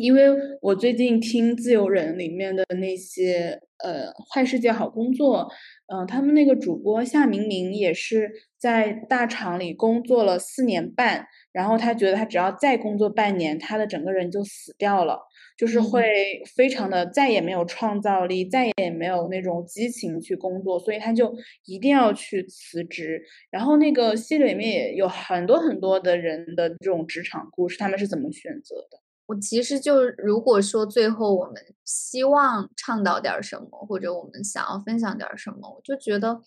[0.00, 0.30] 因为
[0.62, 5.46] 我最近听自由人里面的那些呃坏世界好工作，
[5.92, 15.20] 嗯，他们那个主播夏明明也是在大厂里工作了四年半，然后他觉得他只要再工作半年，他的整个人就死掉了，
[15.58, 21.30] 就是会非常的再也没有创造力，再也没有那种激情去工作，所以他就
[21.66, 23.22] 一定要去辞职。
[23.50, 28.98] 然后那个戏里面也有很多很多的人的这种职场故事，他们是怎么选择的？
[29.30, 31.54] 我其实就如果说最后我们
[31.84, 36.40] 希望倡导点什么，或者我们想要分享点什么，我就觉得，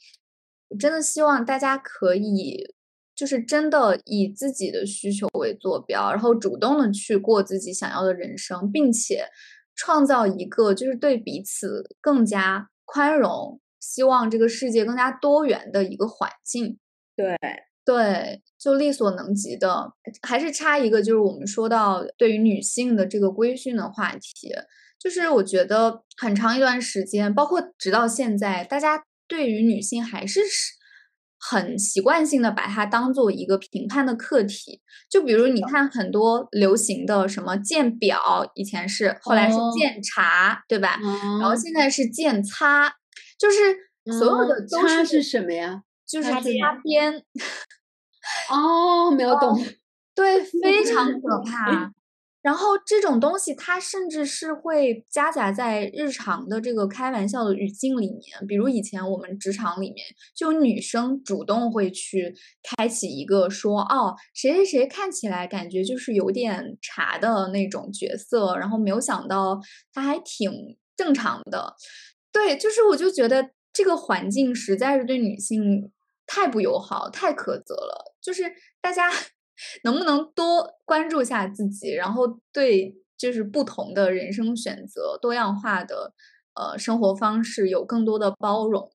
[0.68, 2.74] 我真的希望大家可以，
[3.16, 9.28] 就是真的以自己的需求为坐标，然后主动的去过自己想要的人生，并且
[9.76, 16.78] 创造一个就是对彼此更加宽容，希望这个世界更加多元的一个环境。
[17.16, 17.38] 对。
[17.86, 24.54] 对，就力所能及的，还是差一个，就是我们说到对于女性的这个规训的话题，
[24.98, 30.40] 就是我觉得很长一段时间，包括直到现在，大家对于女性还是
[31.38, 34.82] 很习惯性的把它当做一个评判的课题。
[35.10, 40.98] 就比如你看很多流行的什么鉴表，以前是，后来是鉴察，对吧？
[41.42, 42.94] 然后现在是鉴擦，
[43.38, 45.84] 就是所有的擦是什么呀？
[46.08, 46.40] 就是擦
[46.82, 47.24] 边。
[48.50, 49.58] 哦，没有懂，
[50.16, 51.92] 对， 非常可怕。
[52.42, 58.46] 然后这种东西，它甚至是会夹杂在日常的这个开玩笑的语境里面。
[58.46, 60.06] 比如以前我们职场里面，
[60.36, 69.62] 就女生主动会去开启一个说：“哦，谁谁谁看起来感觉就是有点茶的那种角色。”然后没有想到
[69.94, 70.52] 他还挺
[70.98, 71.76] 正常的。
[72.34, 75.90] 对，就是我就觉得这个环境实在是对女性。
[76.34, 78.16] 太不友好，太苛责了。
[78.20, 79.08] 就是大家
[79.84, 86.12] 能不能多关注一下自己，然后对就是不同的人生选择、多样化的
[86.56, 88.92] 呃生活方式有更多的包容。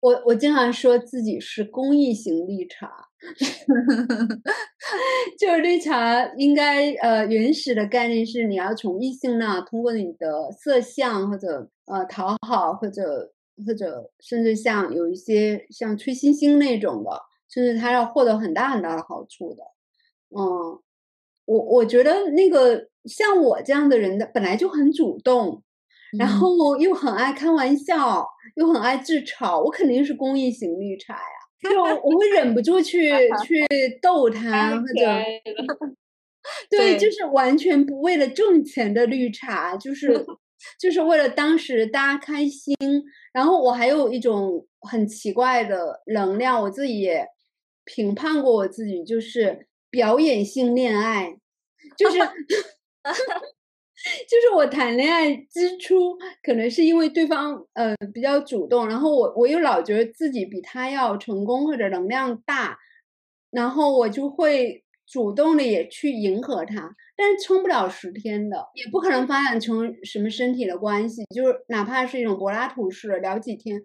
[0.00, 2.92] 我我经常说自己是公益型绿茶，
[5.40, 13.30] 就是绿茶应该呃原始的概念是你要从异性那通过你的色相或者呃讨好或者。
[13.66, 19.62] 或者甚至像有一些像崔星星那种的，甚至他要获得很大很大的好处的，
[20.36, 20.80] 嗯，
[21.44, 25.62] 我我觉得那个像我这样的人的本来就很主动，
[26.18, 28.26] 然后又很爱开玩笑，
[28.56, 31.20] 又很爱自嘲，我肯定是公益型绿茶呀，
[31.70, 33.10] 就我会忍不住去
[33.46, 33.66] 去
[34.02, 35.22] 逗 他， 或者
[36.68, 40.26] 对，就是完全不为了挣钱的绿茶，就是
[40.78, 42.76] 就是为了当时大家开心。
[43.32, 47.26] 然后我还有一种很奇怪的能量，我自己也
[47.84, 51.36] 评判过我自己，就是表演性恋爱，
[51.96, 52.18] 就是
[54.28, 62.78] 就是我谈恋爱之初，可能是因为对方呃比较主动，然后我我又老觉得自己比他要成功或者能量大，
[63.50, 66.94] 然后我就会主动的也去迎合他。
[67.16, 73.80] 但是撑不了十天的，也不可能发展成什么身体的关系，就是哪怕是一种柏拉图式聊几天，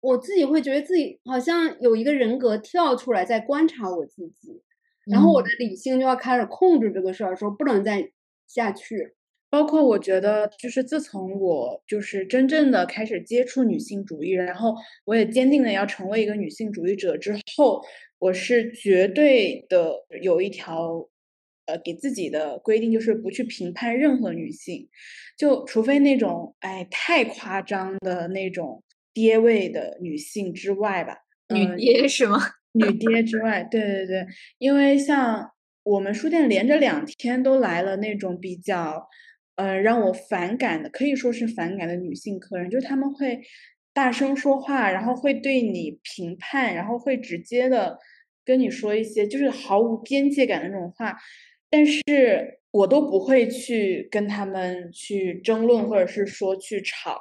[0.00, 4.62] 我自己会觉得自己好像有一个人格跳出来在观察我自己，
[5.10, 8.12] 然后我的理性就要开始控制这个事儿，说不能再
[8.46, 9.14] 下去。
[9.50, 14.74] 包括我觉得，就是自从我就是真正的开始接触女性主义，然后
[15.04, 17.82] 我也坚定的要成为一个女性主义者之后，
[18.20, 19.92] 我是绝对的
[20.22, 21.08] 有一条。
[21.68, 24.88] 呃给自己的规定就是不去评判任何女性，
[25.38, 28.82] 就除非那种哎太夸张的那种
[29.14, 31.18] 爹味的女性之外吧，
[31.54, 32.38] 女爹是吗？
[32.72, 34.26] 女爹之外，对对对，
[34.58, 35.52] 因为像
[35.84, 39.06] 我们书店连着两天都来了那种比较。
[39.58, 43.40] 呃，让我反感的可以说是反感的女性客人，就是他们会
[43.92, 47.98] 大声说话，然后会对你评判，然后会直接的
[48.44, 51.16] 跟你说一些就是毫无边界感的那种话，
[51.70, 52.02] 但是
[52.70, 57.20] 我都不会去跟他们去争论，或者是说去吵。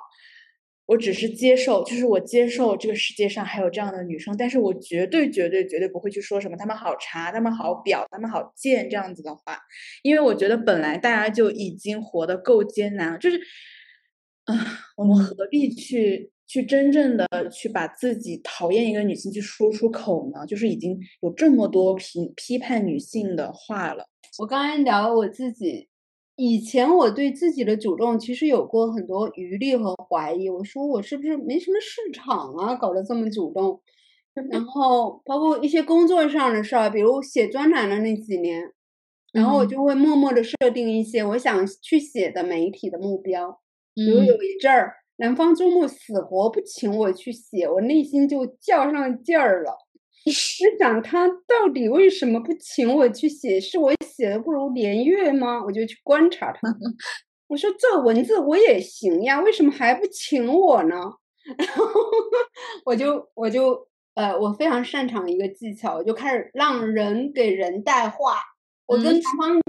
[0.87, 9.59] 我只是接受，就是我接受这个世界上还有这样的女生，但是我绝对绝对绝对不会去说什么她们好茶，她们好婊，她们好贱这样子的话，
[10.01, 13.37] 因为我觉得本来大家就已经活得够艰难了，就是，
[14.45, 14.55] 啊，
[14.95, 20.45] 我们何必去去真正的去把自己讨厌一个女性去说出口呢？
[20.47, 24.07] 就是已经有这么多批批判女性的话了。
[24.37, 25.89] 我刚才聊我自己。
[26.35, 33.81] 以前我对自己的主动其实有过很多余力和怀疑，我说我是不是没什么市场啊，搞得这么主动。
[34.51, 38.71] 然 后包括一些工作上的事儿，比如写专栏的那几年，
[39.33, 43.59] 然后我就会默默的设定一些我想去写的媒体的目标。
[43.95, 49.86] 比如有一阵儿，南方周末死活不请我去写，我内心就较上劲儿了。
[50.25, 50.31] 我
[50.77, 53.61] 想他到底为什么不请我去写？
[53.61, 55.63] 是我写的不如连月吗？
[55.63, 56.59] 我就去观察他。
[57.47, 60.95] 我说这文字我也行呀，为什么还不请我呢？
[61.57, 61.85] 然后
[62.83, 68.35] 我就我就呃，我非常擅长一个技巧，我就开始让人给人带话。
[68.85, 69.61] 我跟南方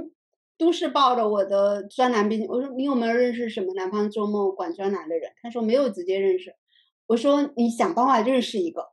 [0.58, 5.30] 都市报的我的专栏编辑，我说你有没有认识什么南方周末管专栏的人？
[5.40, 6.52] 他说没有直接认识。
[7.06, 8.88] 我说你想办法认识一个。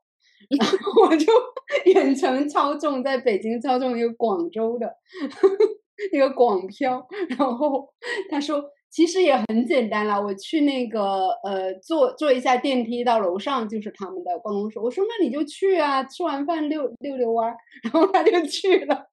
[0.59, 1.25] 然后我就
[1.93, 4.95] 远程操纵，在北京操纵一个广州的
[6.11, 7.07] 一个广漂，
[7.37, 7.89] 然后
[8.29, 14.79] 他说其实也很简单啦，我去那个呃坐坐一下电梯到楼上就是他们的办公室。
[14.79, 19.07] 我说那你就去啊，吃完饭溜溜溜弯儿， 然后他就去了，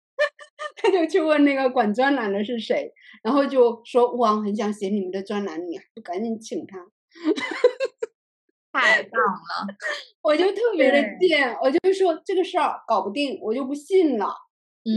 [0.77, 2.93] 他就去问那个管专栏的是谁，
[3.23, 6.79] 然后就说哇很想写你们的专栏，你还不赶紧请他。
[8.73, 9.75] 太棒了，
[10.23, 14.35] 我就特别的贱，我就说这个事儿搞不定，我就不信了。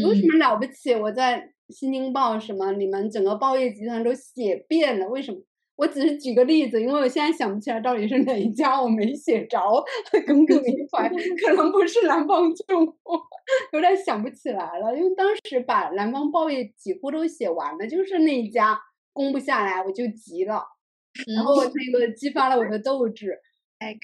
[0.01, 0.95] 有什么了不起？
[0.95, 1.39] 我在
[1.69, 5.39] 《新京报》什么，你们整个报业集团都写遍了，为什么？
[5.75, 9.59] 我只是举个例子，因为我现在想不起来到底是哪一家，我没写着，
[10.25, 11.09] 耿耿于怀。
[11.09, 13.21] 可能不是南方中国，
[13.73, 14.97] 有点想不起来了。
[14.97, 18.79] 因为当时把南方报业几乎都写完了，就是那一家
[19.11, 20.63] 攻不下来，我就急了，
[21.35, 23.37] 然后那个激发了我的斗志。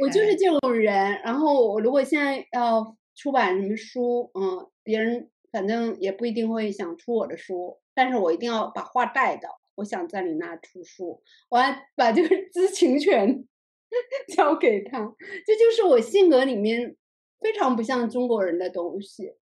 [0.03, 0.35] 我就是。
[0.35, 13.45] 这种人，然后我如果现在要出版什么书，嗯，别人反正也不一定会想出我的书，但是我一定要把话带到，我想在你那出书，我还把这个 知情权
[14.35, 15.13] 交给他，
[15.45, 16.95] 这就是我性格里面
[17.39, 19.33] 非常不像中国人的东西，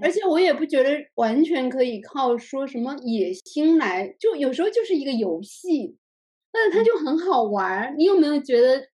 [0.00, 5.96] 而且我也不觉得完全可以靠说什么野心来，就有时候就是一个游戏，
[6.52, 8.86] 但是它就很好玩，你有没有觉得？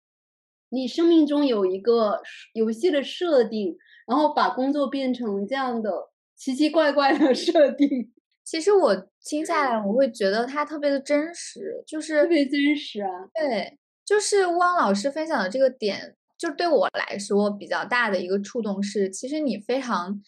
[0.76, 2.22] 你生命中有一个
[2.54, 3.76] 游戏的设定，
[4.06, 5.90] 然后把工作变成这样的
[6.36, 7.88] 奇奇怪怪的设定。
[8.44, 13.10] 其实我听下来，我会觉得它特别的真实，就是特别真实啊。
[13.34, 20.22] 对，就是汪老师分享的这个点，就对我来说比较大的一个触动是，其实你非常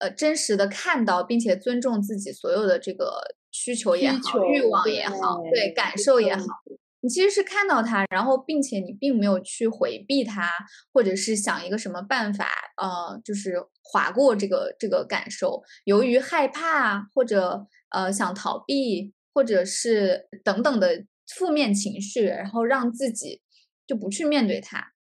[0.00, 3.18] 呃真实的看到，并且尊重自己所有的这个
[3.50, 6.44] 需求也好、欲望也好、对感受也好。
[7.00, 10.50] 你其实是看到它，然后并且你并没有去回避它，
[10.92, 15.62] 或者是想一个什么办法，呃，就是划过这个这个感受。
[15.84, 23.42] 由于害怕或者呃想逃避，或者是等等的负面情绪，然后让自己
[23.86, 24.92] 就不去面对它。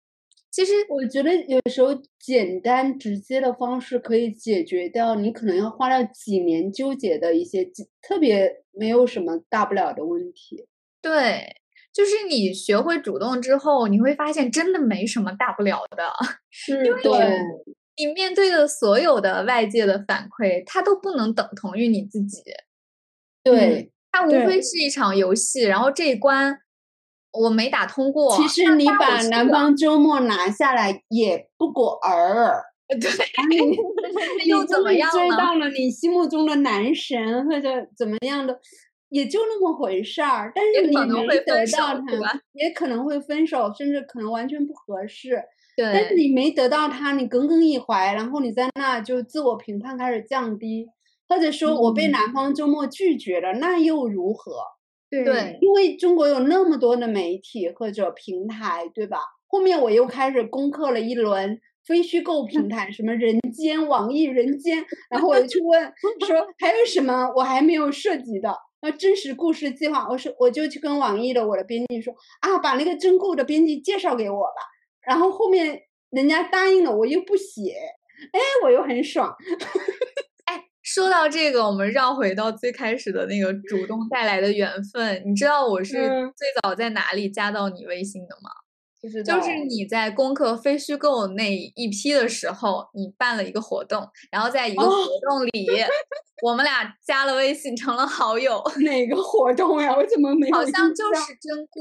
[0.52, 7.66] 其实我觉得有时候简单直接的方式可以解决掉你可能要花掉几年纠结的一些
[8.02, 10.68] 特别没有什么大不了的问题。
[11.02, 11.62] 对。
[11.98, 16.04] 就是你学会主动之后，你会发现真的没什么大不了的，
[16.52, 17.40] 是，对，
[17.98, 22.44] 你面对的所有的外界的反馈，它都不能等同于你自己，
[23.44, 26.60] 对，它无非是一场游戏，然后这一关
[27.32, 33.10] 我没打通过，其实你把南方周末拿下来也不过尔尔，对，
[34.46, 38.60] 又怎么样追到了你心目中的男神或者怎么样的。
[39.10, 45.42] 也就那么回事儿，但是你没得到他，也可能会分手，甚至可能完全不合适。
[45.76, 50.88] 对，但是你没得到他，你耿耿于怀，然后你在那就自我评判开始降低，
[51.30, 54.64] 或者说我被男方周末拒绝了，那又如何？
[55.24, 59.20] 对，因为中国有那么多的媒体或者平台，对吧？
[59.48, 65.82] 后面我又开始攻克了一轮非虚构平 台，什么人间、网易人间，然后我就去问
[66.28, 68.54] 说还有什么我还没有涉及的。
[68.82, 74.62] 那真实故事计划，我说我就去跟网易的我的编辑说啊，把那个真故的编辑介绍给我吧。
[75.02, 75.82] 然后后面
[76.12, 77.76] 人家答应了，我又不写，
[78.32, 79.36] 哎，我又很爽。
[80.46, 85.24] 哎，说到这个，我们绕回到最开始的那个主动带来的缘分。
[85.26, 88.52] 你知道我是最早在哪里加到你微信的吗？
[89.00, 95.68] 就是你在攻克非虚构那一批的时候，你办了一个活动，然后在一个活动里，
[96.44, 98.64] 我们俩加了微信，成了好友。
[98.84, 99.96] 哪个活动呀？
[99.96, 100.56] 我怎么没有？
[100.56, 101.80] 好像就是真故，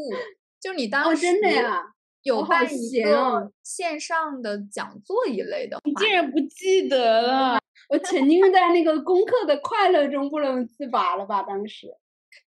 [0.60, 1.82] 就你当时真的呀，
[2.22, 5.80] 有办一个线上的讲座一类的。
[5.84, 7.58] 你竟然不记得了？
[7.88, 11.42] 我沉浸在那个攻克的快乐中不能自拔了吧？
[11.42, 11.88] 当时。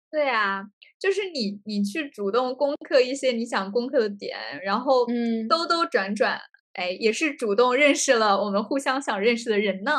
[0.10, 0.64] 对啊。
[1.04, 6.40] 就是你，你去主动攻克一些你想攻克的点，然后嗯兜兜转转，
[6.76, 9.92] 哎，也是主动认识了我们互相想认识的人呢。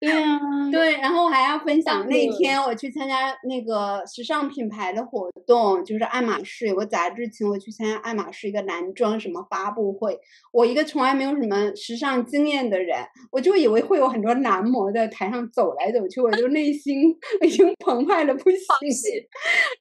[0.02, 0.38] 对啊，
[0.72, 10.18] 对，然后还要分享那天我去参加那个时尚品牌的活动，就是爱马仕有个杂志请我去参加爱马仕一个男装什么发布会。
[10.52, 12.98] 我一个从来没有什么时尚经验的人，
[13.30, 18.58] 我就以为会有很多男模在台上走来走去，我就内心已经澎湃的不行。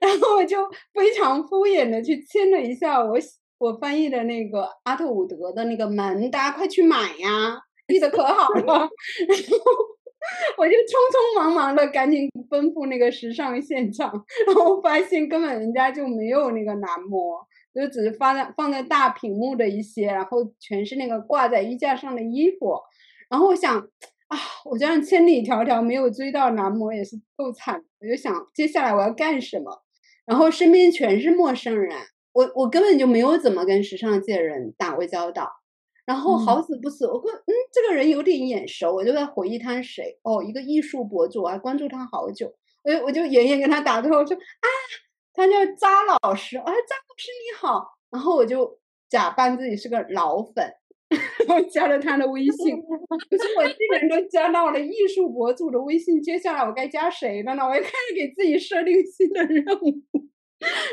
[0.02, 0.58] 然后我就
[0.94, 3.18] 非常敷衍的去签了一下我
[3.58, 8.66] 我翻译的那个阿特伍德的那个门，大家快去买呀，译的可好了。
[9.26, 9.99] 然后。
[10.58, 14.12] 我就匆匆忙忙的赶紧奔赴那个时尚现场，
[14.48, 17.40] 然后发现根本人家就没有那个男模，
[17.74, 22.78] 就只是放在放在大屏幕的一些，然后全是那个挂在衣架上的衣服。
[23.30, 27.84] 然后我想啊，我这样千里迢迢没有追到男模也是够惨。
[28.02, 29.84] 我就想接下来我要干什么？
[30.26, 31.96] 然后身边全是陌生人，
[32.34, 35.50] 我我根本就没有怎么跟时尚界人打过交道。
[36.10, 40.18] 然后好死不死，我说嗯，这个人有点眼熟，我就在回忆他是谁。
[40.24, 42.52] 哦，一个艺术博主，我还关注他好久，
[42.84, 44.68] 我我就远远跟他打招呼，我说啊，
[45.36, 50.74] 他叫扎老师，哎，扎老师你好，然后我就假扮自己是个老粉，
[51.48, 52.76] 然后加了他的微信，
[53.30, 57.64] 可是我竟然都加到了艺术博主的微信，接下来我该加谁了呢？
[57.64, 60.02] 我又开始给自己设定新的任务。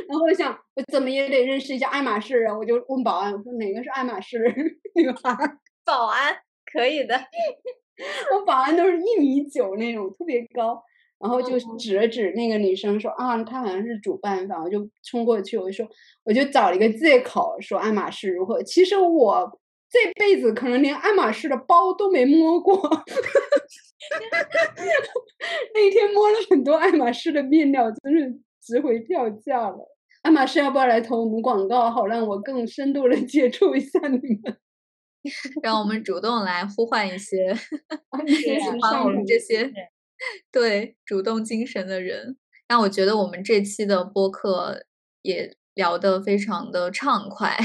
[0.08, 4.38] 然后我想，我怎么也得认识一下爱马仕人，我就问保安，我说哪个是爱马仕
[4.94, 5.36] 女孩？
[5.84, 6.36] 保安
[6.72, 7.16] 可以的，
[8.32, 10.82] 我保安都是一米九那种，特别高。
[11.18, 15.88] 然后就指了指那个女生说啊，她好像是主办方，我就冲过去，我就说，
[16.24, 18.62] 我就找了一个借口说爱马仕如何。
[18.62, 22.76] 其实我这辈子可能连爱马仕的包都没摸过，
[25.72, 28.38] 那天摸了很多爱马仕的面料，真是。
[28.66, 29.78] 值回票价了，
[30.22, 34.56] 爱马仕要不要来投我们广告，好让我更深度的 接触一下你们，
[35.62, 37.54] 让我们主动来呼唤一些
[38.26, 39.72] 喜欢我们这些
[40.50, 42.36] 对主动精神的人。
[42.68, 44.84] 那我觉得我们这期的播客
[45.22, 47.56] 也聊得非常的畅快，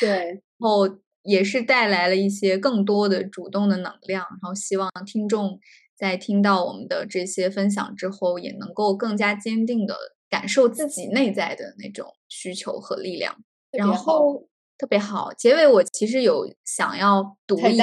[0.00, 5.58] 对，然后也是带来了一些更多的主动的能量，然后希望听众
[5.96, 9.96] 在听到我们的这些分享之后，也能够更加坚定的。
[10.30, 13.36] 感受自己内在的那种需求和力量，
[13.70, 15.32] 然后特别好。
[15.32, 17.80] 结尾我其实有想要读一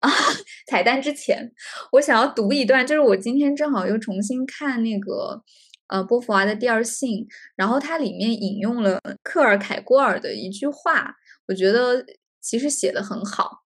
[0.00, 0.10] 啊，
[0.68, 1.52] 彩蛋之前
[1.92, 5.42] 我想要读一段，就是我今天正好又重新看那个
[5.88, 7.10] 呃波伏娃的《第二性》，
[7.56, 11.14] 然后它里面引用了克尔凯郭尔的一句话，
[11.48, 12.04] 我觉得
[12.40, 13.58] 其实写的很好。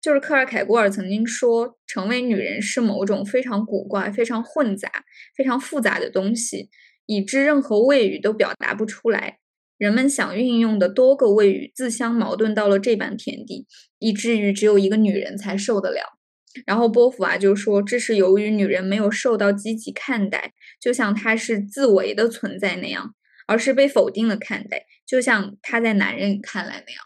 [0.00, 4.90] 就是克尔凯郭尔曾经说，成为女人是某种非常古怪、非常混杂、
[5.36, 6.68] 非常复杂的东西。
[7.06, 9.38] 以致任何谓语都表达不出来，
[9.76, 13.66] 人们想运用的多个谓语自相矛盾到了这般田地，
[13.98, 16.18] 以至于只有一个女人才受得了。
[16.66, 23.14] 然后波伏娃就说，这是由于女人没有受到积极看待，就像她是自为的存在那样，
[23.46, 27.02] 而是被否定了看待，就像她在男人看来那样。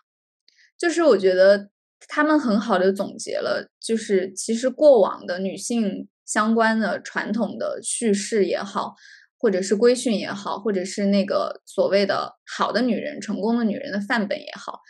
[0.77, 1.71] 就是我觉得
[2.09, 8.97] 他们很好的总结了，就是其实过往的女性相关的传统的叙事也好。
[9.39, 14.81] 或者是规训也好，或者是那个所谓的好的女人、成功的女人的范本也好，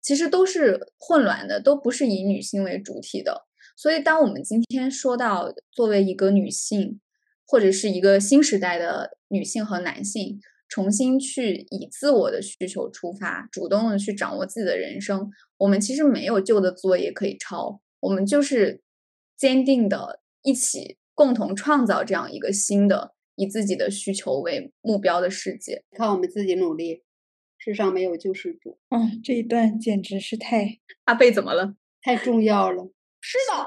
[0.00, 3.46] 其实都是混乱的，都不是以女性为主体的。
[3.76, 7.00] 所以，当我们今天说到作为一个女性，
[7.46, 18.82] 或者是一个新时代的女性和男性，重新去以自我的需求出发，主动的去掌握自己的人生，我们其实没有旧的作业可以抄，我们就是
[19.36, 25.84] 坚定的一起共同创造这样一个新的以自己的需求为目标的世界。
[25.96, 27.02] 靠我们自己努力，
[27.56, 28.78] 世上没有救世主。
[28.90, 31.76] 嗯， 这一段简直是太 阿贝怎么了？
[32.02, 32.90] 太重要了。
[33.20, 33.66] 是的，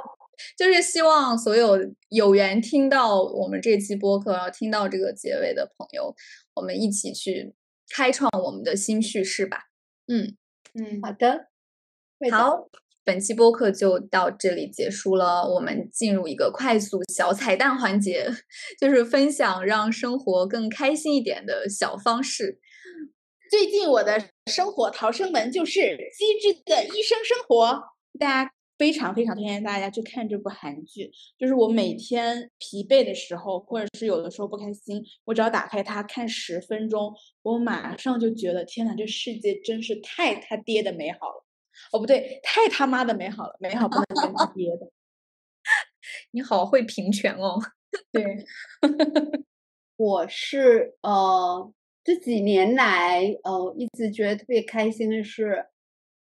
[0.57, 1.77] 就是希望所有
[2.09, 6.15] 有缘听到我们这期播客，然后听到这个结尾的朋友，
[6.55, 7.53] 我们一起去
[7.89, 9.65] 开创我们的新叙事吧。
[10.07, 10.37] 嗯
[10.73, 11.49] 嗯，好的，
[12.31, 12.69] 好，
[13.09, 15.41] 本期播客就到这里结束了。
[15.41, 18.29] 我们进入一个快速小彩蛋环节，
[18.79, 22.59] 就是分享让生活更开心一点的小方式。
[23.49, 25.79] 最近我的生活逃生门就是
[26.15, 27.65] 《机智的医生生活》，
[28.19, 28.51] 大家。
[28.77, 41.45] 非常非常推荐大家去看这部韩剧，就是我每天疲惫的时候，或者是有的时候不开心，我只要打开它看十分钟，我马上就觉得天呐，这世界真是太他爹的美好了！
[41.91, 44.89] 哦，不对，太他妈的美好了，美好不能跟他爹的。
[46.31, 47.59] 你好会平权哦。
[48.11, 48.45] 对，
[49.97, 51.73] 我是呃
[52.03, 55.67] 这几年来呃一直觉得特别开心的是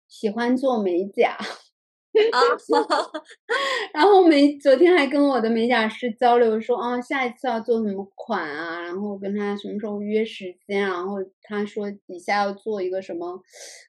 [0.08, 1.38] 喜欢做美甲。
[2.32, 2.38] 啊，
[3.92, 8.80] 然后美昨天还跟我的美甲师交流说，啊，下一次要做什么款啊？
[8.82, 10.82] 然后跟他什么时候约时间？
[10.82, 13.40] 然后他说底下要做一个什么，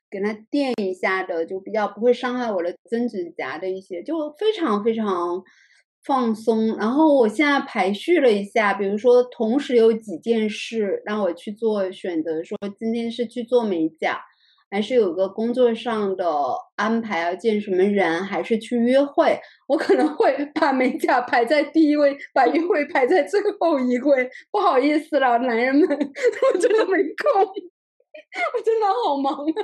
[0.10, 5.44] 给他垫一下的，就比较不会伤害我的真指甲的一些，就非常非常
[6.04, 6.76] 放松。
[6.78, 14.20] 然后我现在排序了一下，比如说同时有几件事让我去做选择，说今天是去做美甲。
[14.76, 16.26] 还是有个工作上的
[16.76, 19.40] 安排，要见什么人，还是去约会？
[19.70, 24.30] 我可能会 把美甲排在第一位，把约会排在最后一位。
[24.52, 27.42] 不好意思了，男人们， 我真的没空，
[28.54, 29.64] 我真的好忙啊。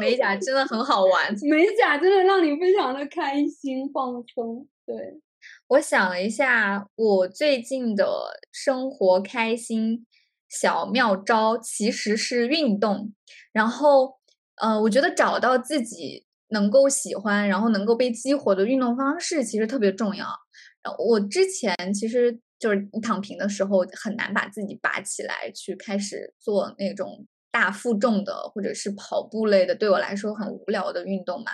[0.00, 4.66] 美甲真的很好玩，美甲真的让你非常的开心放松。
[4.84, 5.20] 对，
[5.68, 10.04] 我想了一下，我最近的生活开心。
[10.48, 13.12] 小妙招其实是运动，
[13.52, 14.15] 然后，
[14.60, 20.26] 呃，我觉得找到自己能够喜欢，然后能够被激活的运动方式其实特别重要。
[20.98, 31.50] 我之前其实就是你躺平的时候很难把自己拔起来去开始做那种大负重的或者是跑步类的，对我来说很无聊的运动嘛。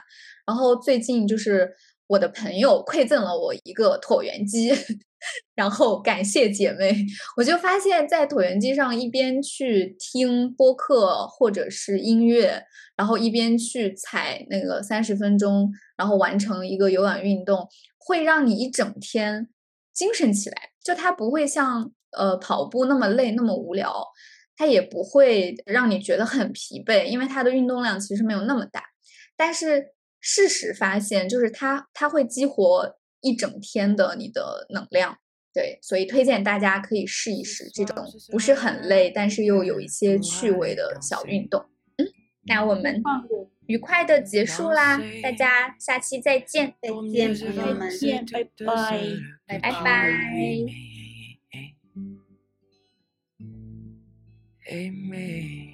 [0.46, 1.74] 然后最近就是
[2.12, 4.72] 我的朋友馈赠了我一个椭圆机。
[5.54, 6.92] 然后感谢姐妹，
[7.36, 12.64] 我就发现，在椭圆机上一边去听播客或者是音乐，
[12.96, 17.68] 然后一边去踩那个三十分钟，然后完成一个有氧运动，
[17.98, 19.48] 会让你一整天
[19.94, 20.56] 精神起来。
[20.84, 24.04] 就它不会像呃跑步那么累那么无聊，
[24.56, 28.82] 它也不会让你觉得很疲惫，因为它的运动量其实没有那么大。
[29.36, 29.86] 但是
[30.22, 32.96] 事实发现，就是它它会激活。
[33.24, 35.16] 一整天的你的能量，
[35.54, 41.64] 对，所以推荐大家可以试一试这种不是很累，但是又有一些趣味的小运动。
[41.98, 42.08] 嗯，
[42.46, 43.00] 那我们
[43.66, 47.88] 愉快的结束啦，大家下期再见，再见，朋友们，
[48.32, 50.10] 拜拜，拜拜。
[54.68, 55.71] Amy